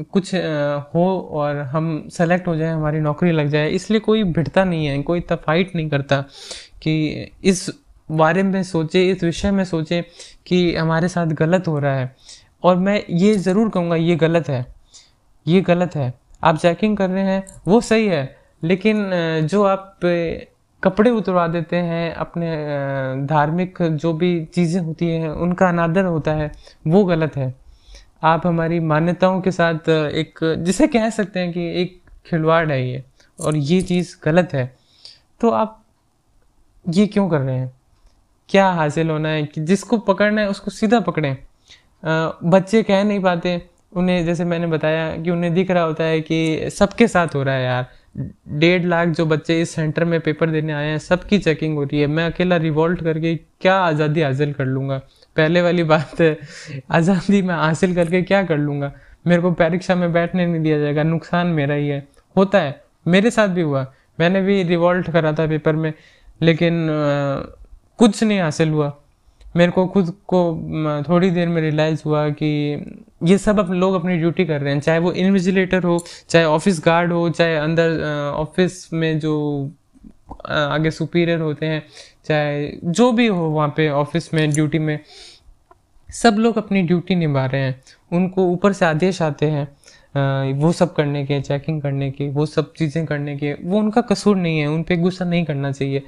कुछ 0.03 0.33
हो 0.35 1.05
और 1.31 1.57
हम 1.71 2.07
सेलेक्ट 2.11 2.47
हो 2.47 2.55
जाए, 2.55 2.71
हमारी 2.71 2.99
नौकरी 2.99 3.31
लग 3.31 3.47
जाए, 3.47 3.69
इसलिए 3.69 3.99
कोई 3.99 4.23
भिड़ता 4.25 4.63
नहीं 4.63 4.85
है, 4.85 5.01
कोई 5.03 5.19
इतना 5.19 5.37
फाइट 5.37 5.75
नहीं 5.75 5.89
करता 5.89 6.21
कि 6.81 7.31
इस 7.43 7.69
बारे 8.09 8.43
में 8.43 8.61
सोचे, 8.63 9.03
इस 9.11 9.23
विषय 9.23 9.51
में 9.51 9.63
सोचे 9.65 10.01
कि 10.47 10.75
हमारे 10.75 11.07
साथ 11.07 11.27
गलत 11.35 11.67
हो 11.67 11.77
रहा 11.79 11.95
है। 11.95 12.15
और 12.63 12.75
मैं 12.77 13.01
ये 13.11 13.33
ज़रूर 13.35 13.69
कहूँगा, 13.69 13.95
ये 13.95 14.15
गलत 14.15 14.49
है, 14.49 14.65
ये 15.45 15.61
गलत 15.61 15.95
है। 15.95 16.13
आप 16.43 16.57
चेकिंग 16.57 16.97
कर 16.97 17.09
रहे 17.09 17.23
हैं, 17.23 17.43
वो 17.67 17.81
सही 17.81 18.07
है, 18.07 18.35
लेकिन 18.63 19.09
जो 19.43 19.63
आप 19.63 19.99
कपड़े 20.83 21.11
उतरवा 21.11 21.47
देते 21.47 21.75
हैं, 21.75 22.13
अपने 22.13 22.47
धार्मिक 23.27 23.81
जो 23.83 24.13
भी 24.13 24.45
चीज़ें 24.45 24.81
होती 24.81 25.07
हैं, 25.07 25.29
उनका 25.29 25.67
अनादर 25.69 26.05
होता 26.05 26.33
है, 26.33 26.51
वो 26.87 27.03
गलत 27.05 27.37
है। 27.37 27.53
आप 28.21 28.45
हमारी 28.47 28.79
मान्यताओं 28.79 29.41
के 29.41 29.51
साथ 29.51 29.89
एक, 29.89 30.39
जिसे 30.57 30.87
कह 30.87 31.09
सकते 31.09 31.39
हैं 31.39 31.51
कि 31.53 31.65
एक 31.81 31.99
खिलवाड़ 32.25 32.71
है 32.71 32.87
ये, 32.89 33.03
और 33.39 33.55
ये 33.55 33.81
चीज़ 33.81 34.15
गलत 34.23 34.53
है। 34.53 34.65
तो 35.41 35.49
आप 35.49 35.83
ये 36.85 37.05
क्यों 37.07 37.27
कर 37.29 37.39
रहे 37.39 37.55
हैं? 37.55 37.71
क्या 38.49 38.67
हासिल 38.69 39.09
होना 39.09 39.29
है 39.29 39.43
कि 39.43 39.61
जिसको 39.61 39.97
पकड़ना 39.99 40.41
है 40.41 40.49
उसको 40.49 40.71
सीधा 40.71 40.99
पकड़ें? 40.99 41.35
बच्चे 42.03 42.81
कह 42.83 43.03
नहीं 43.03 43.19
पाते, 43.19 43.61
उन्हें 43.93 44.25
जैसे 44.25 44.45
मैंने 44.45 44.67
बताया 44.67 45.15
कि 45.17 45.31
उन्हें 45.31 45.53
दिख 45.53 45.71
रहा 45.71 45.83
होता 45.83 46.03
है 46.03 46.21
कि 46.21 46.69
सबके 46.69 47.07
साथ 47.07 47.35
हो 47.35 47.43
रहा 47.43 47.55
है 47.55 47.63
यार। 47.63 47.85
डेढ़ 48.59 48.85
लाख 48.85 49.07
जो 49.07 49.25
बच्चे 49.25 49.59
इस 49.61 49.69
सेंटर 49.69 50.05
में 50.05 50.19
पेपर 50.19 50.49
देने 50.49 50.73
आए 50.73 50.87
हैं, 50.87 50.97
सबकी 50.99 51.39
चेकिंग 51.39 51.75
हो 51.77 51.83
रही 51.83 51.99
है। 52.01 52.07
मैं 52.07 52.25
अकेला 52.25 52.57
रिवॉल्ट 52.57 53.03
करके 53.03 53.35
क्या 53.35 53.75
आज़ादी 53.77 54.21
हासिल 54.21 54.53
कर 54.53 54.65
लूँगा? 54.65 55.01
पहले 55.35 55.61
वाली 55.61 55.83
बात 55.83 56.21
है 56.21 56.37
आज़ादी 56.91 57.41
मैं 57.41 57.55
हासिल 57.55 57.95
करके 57.95 58.21
क्या 58.23 58.43
कर 58.43 58.57
लूँगा? 58.57 58.91
मेरे 59.27 59.41
को 59.41 59.51
परीक्षा 59.53 59.95
में 59.95 60.11
बैठने 60.13 60.45
नहीं 60.45 60.61
दिया 60.63 60.79
जाएगा 60.79 61.03
नुकसान 61.03 61.47
मेरा 61.49 61.75
ही 61.75 61.87
है। 61.87 62.07
होता 62.35 62.59
है 62.59 62.81
मेरे 63.05 63.31
साथ 63.31 63.47
भी 63.47 63.61
हुआ। 63.61 63.85
मैंने 64.19 64.41
भी 64.41 64.61
रिवॉल्ट 64.63 65.09
करा 65.11 65.31
था 65.33 65.47
पेपर 65.47 65.75
में 65.75 65.93
लेकिन 66.41 66.89
आ, 66.89 67.39
कुछ 67.99 68.23
नहीं 68.23 68.39
हासिल 68.39 68.69
हुआ। 68.69 68.93
मेरे 69.55 69.71
को 69.71 69.85
खुद 69.87 70.09
को 70.27 70.39
थोड़ी 71.09 71.29
देर 71.31 71.47
में 71.47 71.61
रियलाइज़ 71.61 72.01
हुआ 72.05 72.27
कि 72.31 72.47
ये 73.23 73.37
सब 73.37 73.59
अब 73.59 73.71
लोग 73.73 73.93
अपनी 73.95 74.17
ड्यूटी 74.17 74.45
कर 74.45 74.61
रहे 74.61 74.73
हैं। 74.73 74.81
चाहे 74.81 74.99
वो 74.99 75.11
इन्विजिलेटर 75.13 75.83
हो 75.83 75.97
चाहे 76.29 76.45
ऑफ़िस 76.45 76.81
गार्ड 76.85 77.11
हो 77.11 77.29
चाहे 77.29 77.55
अंदर 77.57 78.01
ऑफ़िस 78.35 78.93
में 78.93 79.19
जो 79.19 79.35
आगे 80.47 80.91
सुपीरियर 80.91 81.39
होते 81.39 81.65
हैं 81.65 81.83
चाहे 82.25 82.71
जो 82.85 83.11
भी 83.11 83.27
हो 83.27 83.45
वहाँ 83.45 83.67
पे 83.77 83.89
ऑफ़िस 83.91 84.33
में 84.33 84.49
ड्यूटी 84.51 84.79
में, 84.79 84.99
सब 86.09 86.35
लोग 86.39 86.57
अपनी 86.57 86.81
ड्यूटी 86.83 87.15
निभा 87.15 87.45
रहे 87.45 87.61
हैं। 87.61 87.81
उनको 88.11 88.45
ऊपर 88.47 88.73
से 88.73 88.85
आदेश 88.85 89.21
आते 89.21 89.45
हैं 89.47 89.67
वो 90.55 90.71
सब 90.71 90.93
करने 90.95 91.25
के 91.25 91.39
चेकिंग 91.41 91.81
करने 91.81 92.09
के, 92.11 92.29
वो 92.29 92.45
सब 92.45 92.71
चीज़ें 92.73 93.05
करने 93.05 93.35
के। 93.37 93.53
वो 93.55 93.79
उनका 93.79 94.01
कसूर 94.03 94.35
नहीं 94.37 94.59
है, 94.59 94.67
उन 94.67 94.83
पर 94.83 94.95
गुस्सा 94.95 95.25
नहीं 95.25 95.45
करना 95.45 95.71
चाहिए। 95.71 96.03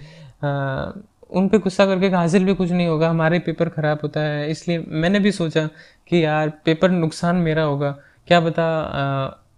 उन 1.29 1.47
पर 1.47 1.57
गुस्सा 1.57 1.85
करके 1.85 2.07
हासिल 2.09 2.45
भी 2.45 2.53
कुछ 2.55 2.71
नहीं 2.71 2.87
होगा, 2.87 3.09
हमारे 3.09 3.39
पेपर 3.39 3.69
ख़राब 3.69 3.99
होता 4.03 4.21
है। 4.21 4.49
इसलिए 4.51 4.83
मैंने 4.87 5.19
भी 5.19 5.31
सोचा 5.31 5.65
कि 6.09 6.23
यार 6.23 6.49
पेपर 6.65 6.91
नुकसान 6.91 7.35
मेरा 7.37 7.63
होगा। 7.63 7.91
क्या 8.27 8.39
बता 8.39 8.65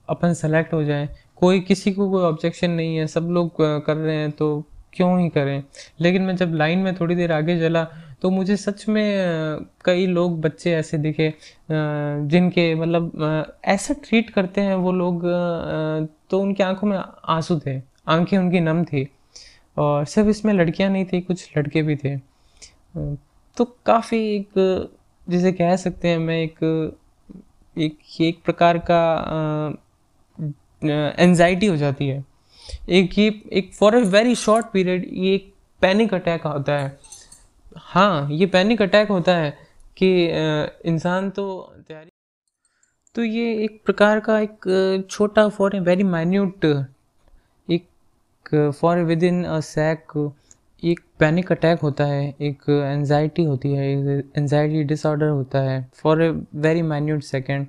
अपन 0.09 0.33
सेलेक्ट 0.33 0.73
हो 0.73 0.83
जाए। 0.83 1.07
कोई, 1.37 1.59
किसी 1.61 1.91
को 1.91 2.09
कोई 2.11 2.23
ऑब्जेक्शन 2.23 2.71
नहीं 2.71 2.95
है, 2.97 3.05
सब 3.07 3.27
लोग 3.29 3.61
कर 3.85 3.95
रहे 3.95 4.15
हैं 4.15 4.31
तो 4.31 4.65
क्यों 4.93 5.19
ही 5.19 5.29
करें? 5.29 5.63
लेकिन 6.01 6.21
मैं 6.21 6.35
जब 6.35 6.53
लाइन 6.53 6.79
में 6.79 6.93
थोड़ी 6.95 7.15
देर 7.15 7.31
आगे 7.31 7.59
चला 7.59 7.83
तो 8.21 8.29
मुझे 8.29 8.55
सच 8.57 8.87
में 8.89 9.65
कई 9.85 10.05
लोग 10.07 10.39
बच्चे 10.41 10.73
ऐसे 10.75 10.97
दिखे 10.97 11.33
जिनके 11.69 12.73
मतलब 12.75 13.59
ऐसा 13.65 13.93
ट्रीट 14.03 14.29
करते 14.29 14.61
हैं 14.61 14.75
वो 14.75 14.91
लोग 14.91 15.21
तो 16.29 16.39
उनकी 16.41 16.63
आँखों 16.63 16.87
में 16.87 16.97
आँसू 16.97 17.59
थे, 17.59 17.81
आँखें 18.07 18.37
उनकी 18.37 18.59
नम 18.59 18.83
थी। 18.85 19.07
और 19.77 20.05
सिर्फ़ 20.05 20.29
इसमें 20.29 20.53
लड़कियाँ 20.53 20.89
नहीं 20.91 21.05
थी, 21.05 21.21
कुछ 21.21 21.57
लड़के 21.57 21.81
भी 21.83 21.95
थे। 21.95 22.15
तो 23.57 23.65
काफ़ी 23.85 24.17
एक, 24.35 24.89
जिसे 25.27 25.51
कह 25.51 25.75
सकते 25.75 26.07
हैं 26.07 26.17
मैं, 26.19 26.41
एक 26.41 26.95
एक 27.75 27.97
एक 28.21 28.41
प्रकार 28.45 28.77
का 28.89 29.01
एनजाइटी 31.19 31.67
हो 31.67 31.75
जाती 31.77 32.07
है। 32.07 32.23
एक 32.89 33.17
ये, 33.19 33.41
एक 33.53 33.73
for 33.73 33.95
a 33.95 33.99
very 34.07 34.35
short 34.35 34.65
period 34.73 35.07
ये 35.13 35.33
एक 35.35 35.53
पैनिक 35.81 36.13
अटैक 36.13 36.43
होता 36.43 36.77
है। 36.77 36.97
हाँ 37.77 38.29
ये 38.31 38.45
पैनिक 38.47 38.81
अटैक 38.81 39.09
होता 39.09 39.35
है 39.37 39.49
कि 39.97 40.09
इंसान 40.89 41.29
तो 41.29 41.45
तैयारी 41.87 42.09
तो 43.15 43.23
ये 43.23 43.53
एक 43.63 43.81
प्रकार 43.85 44.19
का 44.19 44.39
एक 44.39 45.07
छोटा 45.09 45.47
फॉर 45.49 45.75
ए 45.75 45.79
वेरी 45.81 46.03
माइन्यूट 46.05 46.65
एक 47.67 48.71
for 48.79 48.97
with 49.03 49.23
in 49.23 49.43
a 49.45 49.59
sec 49.61 50.31
एक 50.83 50.99
पैनिक 51.19 51.51
अटैक 51.51 51.79
होता 51.79 52.05
है, 52.05 52.27
एक 52.41 52.69
एनजाइटी 52.69 53.43
होती 53.43 53.71
है 53.73 53.87
एनजाइटी 54.37 54.83
डिसऑर्डर 54.83 55.27
होता 55.27 55.61
है। 55.61 55.81
For 55.95 56.21
a 56.23 56.29
very 56.55 56.81
minute 56.83 57.23
second 57.23 57.67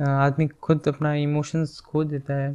आदमी 0.00 0.46
खुद 0.62 0.88
अपना 0.88 1.14
इमोशंस 1.14 1.78
खो 1.80 2.04
देता 2.04 2.34
है। 2.34 2.52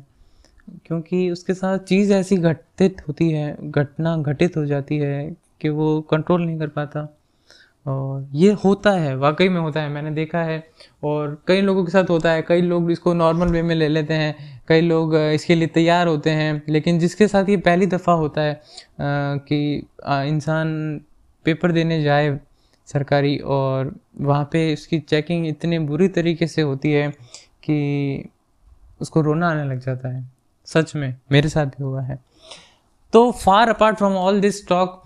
क्योंकि 0.85 1.29
उसके 1.31 1.53
साथ 1.53 1.79
चीज़ 1.79 2.13
ऐसी 2.13 2.37
घटित 2.37 3.01
होती 3.07 3.29
है, 3.31 3.57
घटना 3.61 4.15
घटित 4.17 4.57
हो 4.57 4.65
जाती 4.65 4.97
है 4.97 5.35
कि 5.61 5.69
वो 5.69 6.01
कंट्रोल 6.01 6.45
नहीं 6.45 6.59
कर 6.59 6.67
पाता। 6.67 7.07
और 7.85 8.27
ये 8.33 8.51
होता 8.63 8.91
है, 8.91 9.15
वाकई 9.17 9.47
में 9.49 9.59
होता 9.61 9.81
है, 9.81 9.89
मैंने 9.89 10.11
देखा 10.11 10.41
है। 10.43 10.63
और 11.03 11.41
कई 11.47 11.61
लोगों 11.61 11.83
के 11.85 11.91
साथ 11.91 12.09
होता 12.09 12.31
है, 12.31 12.41
कई 12.41 12.61
लोग 12.61 12.91
इसको 12.91 13.13
नॉर्मल 13.13 13.47
वे 13.47 13.61
में 13.61 13.75
ले 13.75 13.87
लेते 13.87 14.13
हैं, 14.13 14.61
कई 14.67 14.81
लोग 14.81 15.15
इसके 15.15 15.55
लिए 15.55 15.67
तैयार 15.67 16.07
होते 16.07 16.29
हैं, 16.29 16.61
लेकिन 16.69 16.99
जिसके 16.99 17.27
साथ 17.27 17.49
ये 17.49 17.57
पहली 17.57 17.85
दफ़ा 17.85 18.13
होता 18.13 18.41
है 18.41 18.61
कि 19.01 19.87
इंसान 20.09 21.01
पेपर 21.45 21.71
देने 21.71 22.01
जाए 22.03 22.39
सरकारी 22.87 23.37
और 23.37 23.95
वहाँ 24.21 24.49
पे 24.51 24.71
उसकी 24.73 24.99
चेकिंग 24.99 25.47
इतने 25.47 25.79
बुरी 25.79 26.07
तरीके 26.07 26.47
से 26.47 26.61
होती 26.61 26.91
है 26.91 27.09
कि 27.63 28.29
उसको 29.01 29.21
रोना 29.21 29.49
आने 29.49 29.63
लग 29.65 29.79
जाता 29.79 30.09
है। 30.09 30.34
सच 30.67 30.95
में, 30.95 31.15
मेरे 31.31 31.49
साथ 31.49 31.65
भी 31.67 31.83
हुआ 31.83 32.01
है। 32.01 32.19
तो 33.13 33.31
far 33.33 33.69
apart 33.69 33.97
from 33.97 34.13
all 34.17 34.39
this 34.41 34.67
talk 34.67 35.03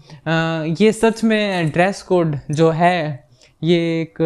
ये 0.81 0.91
सच 0.93 1.23
में 1.23 1.69
ड्रेस 1.71 2.01
कोड 2.03 2.35
जो 2.51 2.69
है, 2.71 3.27
ये 3.61 3.77
एक 4.01 4.17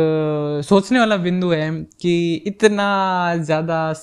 सोचने 0.65 0.99
वाला 0.99 1.17
बिंदु 1.17 1.51
है 1.51 1.69
कि 2.01 2.33
इतना 2.47 3.35
ज़्यादा 3.37 3.93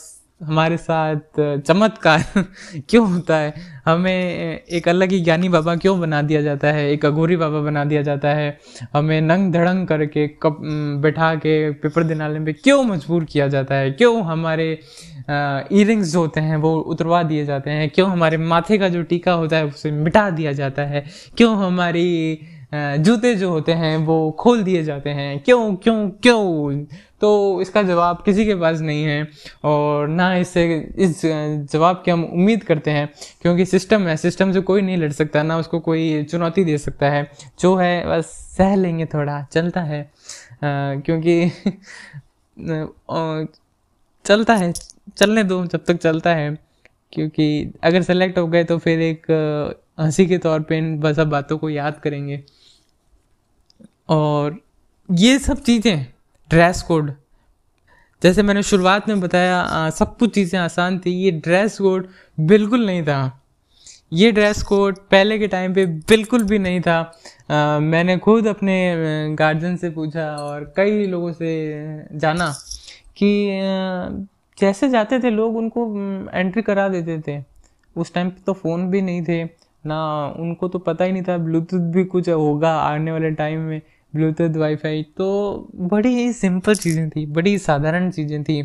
हमारे 0.40 0.76
साथ 0.76 1.40
चमत्कार 1.58 2.24
क्यों 2.88 3.06
होता 3.12 3.36
है? 3.36 3.79
हमें 3.90 4.60
एक 4.62 4.88
अलग 4.88 5.10
ही 5.12 5.20
ज्ञानी 5.20 5.48
बाबा 5.48 5.74
क्यों 5.76 5.98
बना 6.00 6.20
दिया 6.22 6.42
जाता 6.42 6.72
है? 6.72 6.90
एक 6.90 7.04
अघोरी 7.06 7.36
बाबा 7.36 7.60
बना 7.60 7.84
दिया 7.84 8.02
जाता 8.02 8.28
है। 8.28 8.58
हमें 8.94 9.20
नंग 9.20 9.52
धड़ंग 9.52 9.86
करके 9.86 10.26
कप, 10.42 10.58
बैठा 11.02 11.34
के 11.34 11.70
पेपर 11.72 12.02
दिनाले 12.02 12.38
में 12.38 12.52
क्यों 12.54 12.82
मजबूर 12.84 13.24
किया 13.24 13.48
जाता 13.48 13.74
है? 13.74 13.90
क्यों 13.90 14.22
हमारे 14.24 14.72
ईयरिंग्स 15.72 16.14
होते 16.16 16.40
हैं 16.40 16.56
वो 16.56 16.74
उतरवा 16.76 17.22
दिए 17.22 17.44
जाते 17.44 17.70
हैं? 17.70 17.88
क्यों 17.90 18.10
हमारे 18.10 18.36
माथे 18.36 18.78
का 18.78 18.88
जो 18.88 19.02
टीका 19.02 19.32
होता 19.32 19.56
है 19.56 19.66
उसे 19.66 19.90
मिटा 19.90 20.28
दिया 20.30 20.52
जाता 20.52 20.82
है? 20.82 21.04
क्यों 21.36 21.56
हमारी 21.56 22.40
जूते 22.72 23.34
जो 23.34 23.50
होते 23.50 23.72
हैं, 23.72 23.96
वो 23.96 24.30
खोल 24.30 24.62
दिए 24.62 24.82
जाते 24.82 25.10
हैं। 25.10 25.38
क्यों 25.44 25.74
क्यों 25.76 26.08
क्यों? 26.22 26.84
तो 27.20 27.60
इसका 27.62 27.82
जवाब 27.82 28.22
किसी 28.24 28.44
के 28.46 28.54
पास 28.54 28.80
नहीं 28.80 29.04
है 29.04 29.26
और 29.64 30.08
ना 30.08 30.34
इससे 30.36 30.64
इस 30.98 31.22
जवाब 31.72 32.02
की 32.04 32.10
हम 32.10 32.24
उम्मीद 32.24 32.62
करते 32.64 32.90
हैं, 32.90 33.08
क्योंकि 33.42 33.64
सिस्टम 33.66 34.06
है। 34.06 34.16
सिस्टम 34.16 34.52
से 34.52 34.60
कोई 34.60 34.82
नहीं 34.82 34.96
लड़ 34.96 35.10
सकता, 35.12 35.42
ना 35.42 35.58
उसको 35.58 35.80
कोई 35.80 36.22
चुनौती 36.24 36.64
दे 36.64 36.78
सकता 36.78 37.10
है। 37.10 37.30
जो 37.60 37.74
है, 37.76 38.06
बस 38.08 38.26
सह 38.56 38.74
लेंगे 38.76 39.06
थोड़ा, 39.06 39.42
चलता 39.52 39.80
है। 39.82 40.10
क्योंकि 40.64 41.50
चलता 44.24 44.54
है। 44.54 44.72
चलने 45.16 45.44
दो, 45.44 45.64
जब 45.66 45.84
तक 45.84 45.96
चलता 45.96 46.34
है। 46.34 46.56
क्योंकि 47.12 47.72
अगर 47.82 48.02
सेलेक्ट 48.02 48.38
हो 48.38 48.46
गए 48.46 48.64
तो 48.64 48.78
फिर 48.78 49.00
एक 49.00 49.26
हँसी 50.00 50.26
के 50.26 50.38
तौर 50.38 50.60
पे 50.60 50.78
इन 50.78 51.12
सब 51.14 51.30
बातों 51.30 51.58
को 51.58 51.70
याद 51.70 51.98
करेंगे। 52.00 52.42
और 54.10 54.58
ये 55.08 55.38
सब 55.38 55.60
चीज़ें 55.60 56.06
ड्रेस 56.50 56.82
कोड 56.82 57.12
जैसे 58.22 58.42
मैंने 58.42 58.62
शुरुआत 58.62 59.08
में 59.08 59.20
बताया 59.20 59.58
आ, 59.58 59.90
सब 59.90 60.16
कुछ 60.16 60.34
चीज़ें 60.34 60.58
आसान 60.60 60.98
थी 60.98 61.10
ये 61.14 61.30
ड्रेस 61.30 61.78
कोड 61.78 62.08
बिल्कुल 62.38 62.86
नहीं 62.86 63.02
था। 63.02 63.36
ये 64.12 64.30
ड्रेस 64.32 64.62
कोड 64.62 64.98
पहले 65.10 65.38
के 65.38 65.46
टाइम 65.48 65.74
पे 65.74 65.84
बिल्कुल 65.86 66.42
भी 66.44 66.58
नहीं 66.58 66.80
था। 66.80 66.98
आ, 67.50 67.78
मैंने 67.78 68.16
खुद 68.18 68.46
अपने 68.46 69.36
गार्जियन 69.38 69.76
से 69.76 69.90
पूछा 69.90 70.26
और 70.36 70.72
कई 70.76 71.06
लोगों 71.06 71.32
से 71.32 72.08
जाना 72.14 72.50
कि 73.16 73.30
जैसे 74.58 74.88
जाते 74.88 75.18
थे 75.20 75.30
लोग 75.30 75.56
उनको 75.56 75.86
एंट्री 76.30 76.62
करा 76.62 76.88
देते 76.88 77.20
थे। 77.28 77.42
उस 77.96 78.12
टाइम 78.14 78.30
पे 78.30 78.42
तो 78.46 78.52
फ़ोन 78.52 78.90
भी 78.90 79.02
नहीं 79.02 79.22
थे 79.24 79.42
ना 79.84 80.00
उनको 80.38 80.68
तो 80.68 80.78
पता 80.80 81.04
ही 81.04 81.12
नहीं 81.12 81.22
था 81.22 81.36
ब्लूटूथ 81.38 81.90
भी 81.92 82.04
कुछ 82.06 82.28
होगा 82.28 82.74
आने 82.78 83.12
वाले 83.12 83.30
टाइम 83.32 83.60
में। 83.60 83.80
ब्लूटूथ, 84.14 84.56
वाईफाई 84.56 85.02
तो 85.16 85.68
बड़ी 85.74 86.14
ही 86.14 86.32
सिंपल 86.32 86.74
चीज़ें 86.74 87.08
थी, 87.10 87.24
बड़ी 87.26 87.58
साधारण 87.58 88.10
चीज़ें 88.10 88.42
थी। 88.44 88.62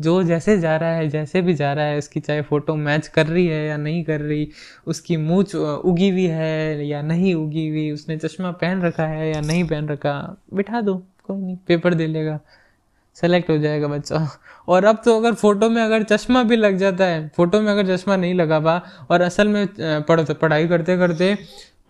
जो 0.00 0.22
जैसे 0.22 0.58
जा 0.58 0.76
रहा 0.76 0.90
है, 0.90 1.08
जैसे 1.08 1.40
भी 1.42 1.54
जा 1.54 1.72
रहा 1.72 1.84
है, 1.84 1.98
उसकी 1.98 2.20
चाहे 2.20 2.42
फ़ोटो 2.42 2.74
मैच 2.76 3.06
कर 3.08 3.26
रही 3.26 3.46
है 3.46 3.66
या 3.66 3.76
नहीं 3.76 4.02
कर 4.04 4.20
रही, 4.20 4.48
उसकी 4.86 5.16
मूछ 5.16 5.54
उगी 5.54 6.08
हुई 6.08 6.26
है 6.26 6.86
या 6.86 7.02
नहीं 7.02 7.34
उगी 7.34 7.68
हुई, 7.68 7.90
उसने 7.90 8.16
चश्मा 8.16 8.50
पहन 8.52 8.82
रखा 8.82 9.06
है 9.06 9.32
या 9.32 9.40
नहीं 9.40 9.64
पहन 9.64 9.88
रखा, 9.88 10.14
बिठा 10.54 10.80
दो, 10.80 10.94
कोई 11.24 11.36
नहीं, 11.36 11.56
पेपर 11.66 11.94
दे 11.94 12.06
लेगा 12.06 12.38
सेलेक्ट 13.16 13.50
हो 13.50 13.56
जाएगा 13.58 13.88
बच्चा। 13.88 14.28
और 14.68 14.84
अब 14.84 15.00
तो 15.04 15.16
अगर 15.16 15.34
फ़ोटो 15.34 15.68
में 15.70 15.82
अगर 15.82 16.02
चश्मा 16.02 16.42
भी 16.42 16.56
लग 16.56 16.76
जाता 16.76 17.04
है, 17.04 17.26
फ़ोटो 17.28 17.60
में 17.60 17.70
अगर 17.72 17.96
चश्मा 17.96 18.16
नहीं 18.16 18.34
लगा 18.34 18.60
पा, 18.60 18.76
और 19.10 19.20
असल 19.20 19.48
में 19.48 19.66
पढ़, 19.78 20.20
पढ़ाई 20.22 20.68
करते 20.68 20.96
करते 20.98 21.36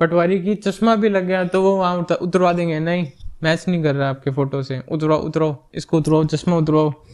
पटवारी 0.00 0.40
की 0.40 0.54
चश्मा 0.54 0.96
भी 0.96 1.08
लग 1.08 1.26
गया 1.26 1.44
तो 1.44 1.62
वो 1.62 1.76
वहाँ 1.76 2.06
उतरवा 2.22 2.52
देंगे। 2.52 2.78
नहीं 2.78 3.06
मैच 3.42 3.64
नहीं 3.68 3.82
कर 3.82 3.94
रहा 3.94 4.08
आपके 4.11 4.30
फ़ोटो 4.30 4.62
से। 4.62 4.82
उतरो 4.92 5.16
उतरो 5.16 5.70
इसको 5.74 5.96
उतरो 5.96 6.24
चश्मा 6.24 6.56
उतरो 6.56 7.04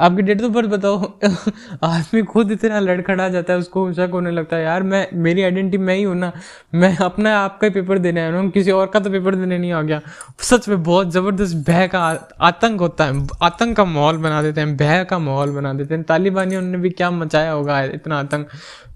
आपकी 0.00 0.22
डेट 0.22 0.42
ऑफ़ 0.42 0.52
बर्थ 0.52 0.68
बताओ। 0.68 1.12
आदमी 1.84 2.22
खुद 2.22 2.50
इतना 2.50 2.78
लड़खड़ा 2.80 3.28
जाता 3.28 3.52
है, 3.52 3.58
उसको 3.58 3.92
शक 3.92 4.10
होने 4.12 4.30
लगता 4.30 4.56
है? 4.56 4.62
यार, 4.62 4.82
मैं, 4.82 5.08
मेरी 5.14 5.42
आइडेंटिटी 5.42 5.78
मैं 5.78 5.96
ही 5.96 6.02
हूँ 6.02 6.16
ना। 6.16 6.32
मैं 6.74 6.96
अपना 6.96 7.38
आपका 7.38 7.66
ही 7.66 7.70
पेपर 7.70 7.98
देने 7.98 8.20
आया 8.20 8.38
हूँ। 8.38 8.50
किसी 8.50 8.70
और 8.70 8.86
का 8.86 9.00
तो 9.00 9.10
पेपर 9.10 9.34
देने 9.34 9.58
नहीं 9.58 9.72
आ 9.72 9.82
गया। 9.82 10.00
सच 10.40 10.68
में 10.68 10.82
बहुत 10.82 11.12
ज़बरदस्त 11.12 11.56
भय 11.56 11.88
का 11.88 12.28
आतंक 12.40 12.80
होता 12.80 13.04
है। 13.04 13.26
आतंक 13.42 13.76
का 13.76 13.84
माहौल 13.84 14.16
बना 14.16 14.42
देते 14.42 14.60
हैं 14.60 14.76
भय 14.76 15.04
का 15.10 15.18
माहौल 15.18 15.50
बना 15.50 15.72
देते 15.74 15.94
हैं। 15.94 16.02
तालिबानियों 16.02 16.62
ने 16.62 16.78
भी 16.78 16.90
क्या 16.90 17.10
मचाया 17.10 17.52
होगा 17.52 17.82
इतना 17.82 18.18
आतंक? 18.18 18.48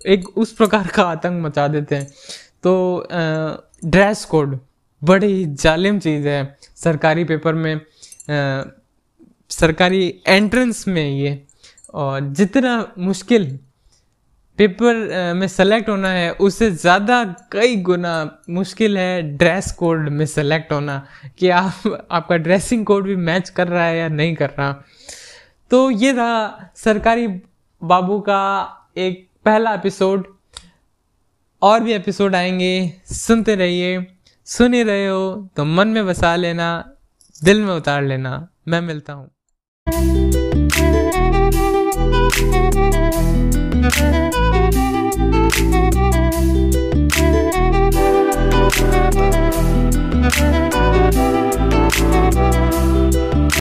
एक 0.07 0.39
उस 0.39 0.53
प्रकार 0.53 0.87
का 0.87 1.03
आतंक 1.03 1.45
मचा 1.45 1.69
देते 1.69 1.95
हैं। 1.95 2.09
तो 2.65 3.09
ड्रेस 3.85 4.25
कोड 4.25 4.59
बड़ी 5.03 5.45
जालिम 5.57 5.99
चीज़ 5.99 6.29
है 6.29 6.57
सरकारी 6.77 7.25
पेपर 7.25 7.55
में 7.55 7.75
आ, 7.75 8.63
सरकारी 9.51 10.03
एंट्रेंस 10.27 10.87
में 10.89 11.09
ये। 11.09 11.43
और 11.95 12.21
जितना 12.31 12.93
मुश्किल 12.99 13.47
पेपर 14.59 14.95
में 15.35 15.47
सेलेक्ट 15.49 15.89
होना 15.89 16.09
है 16.09 16.31
उससे 16.33 16.71
ज़्यादा 16.71 17.23
कई 17.53 17.77
गुना 17.83 18.15
मुश्किल 18.51 18.99
है 18.99 19.23
ड्रेस 19.37 19.71
कोड 19.73 20.09
में 20.09 20.25
सेलेक्ट 20.27 20.73
होना 20.73 20.97
कि 21.39 21.49
आप 21.51 22.07
आपका 22.11 22.37
ड्रेसिंग 22.37 22.85
कोड 22.87 23.05
भी 23.05 23.17
मैच 23.17 23.49
कर 23.51 23.69
रहा 23.69 23.85
है 23.85 23.99
या 23.99 24.09
नहीं 24.09 24.35
कर 24.37 24.51
रहा। 24.51 24.73
तो 25.71 25.91
ये 25.91 26.13
था 26.13 26.73
सरकारी 26.77 27.27
बाबू 27.83 28.19
का 28.21 28.41
एक 28.97 29.27
पहला 29.45 29.75
एपिसोड 29.75 30.27
और 31.63 31.81
भी 31.81 31.93
एपिसोड 31.93 32.35
आएँगे। 32.35 32.93
सुनते 33.13 33.55
रहिए। 33.55 34.07
सुन 34.47 34.75
ही 34.75 34.83
रहे 34.83 35.07
हो 35.07 35.49
तो 35.57 35.65
मन 35.65 35.89
में 35.89 36.07
बसा 36.07 36.37
लेना, 36.37 36.93
दिल 37.45 37.63
में 37.63 37.75
उतार 37.75 38.03
लेना। 38.03 38.49
मैं 38.69 38.81
मिलता 38.81 39.13
हूँ। 39.13 39.31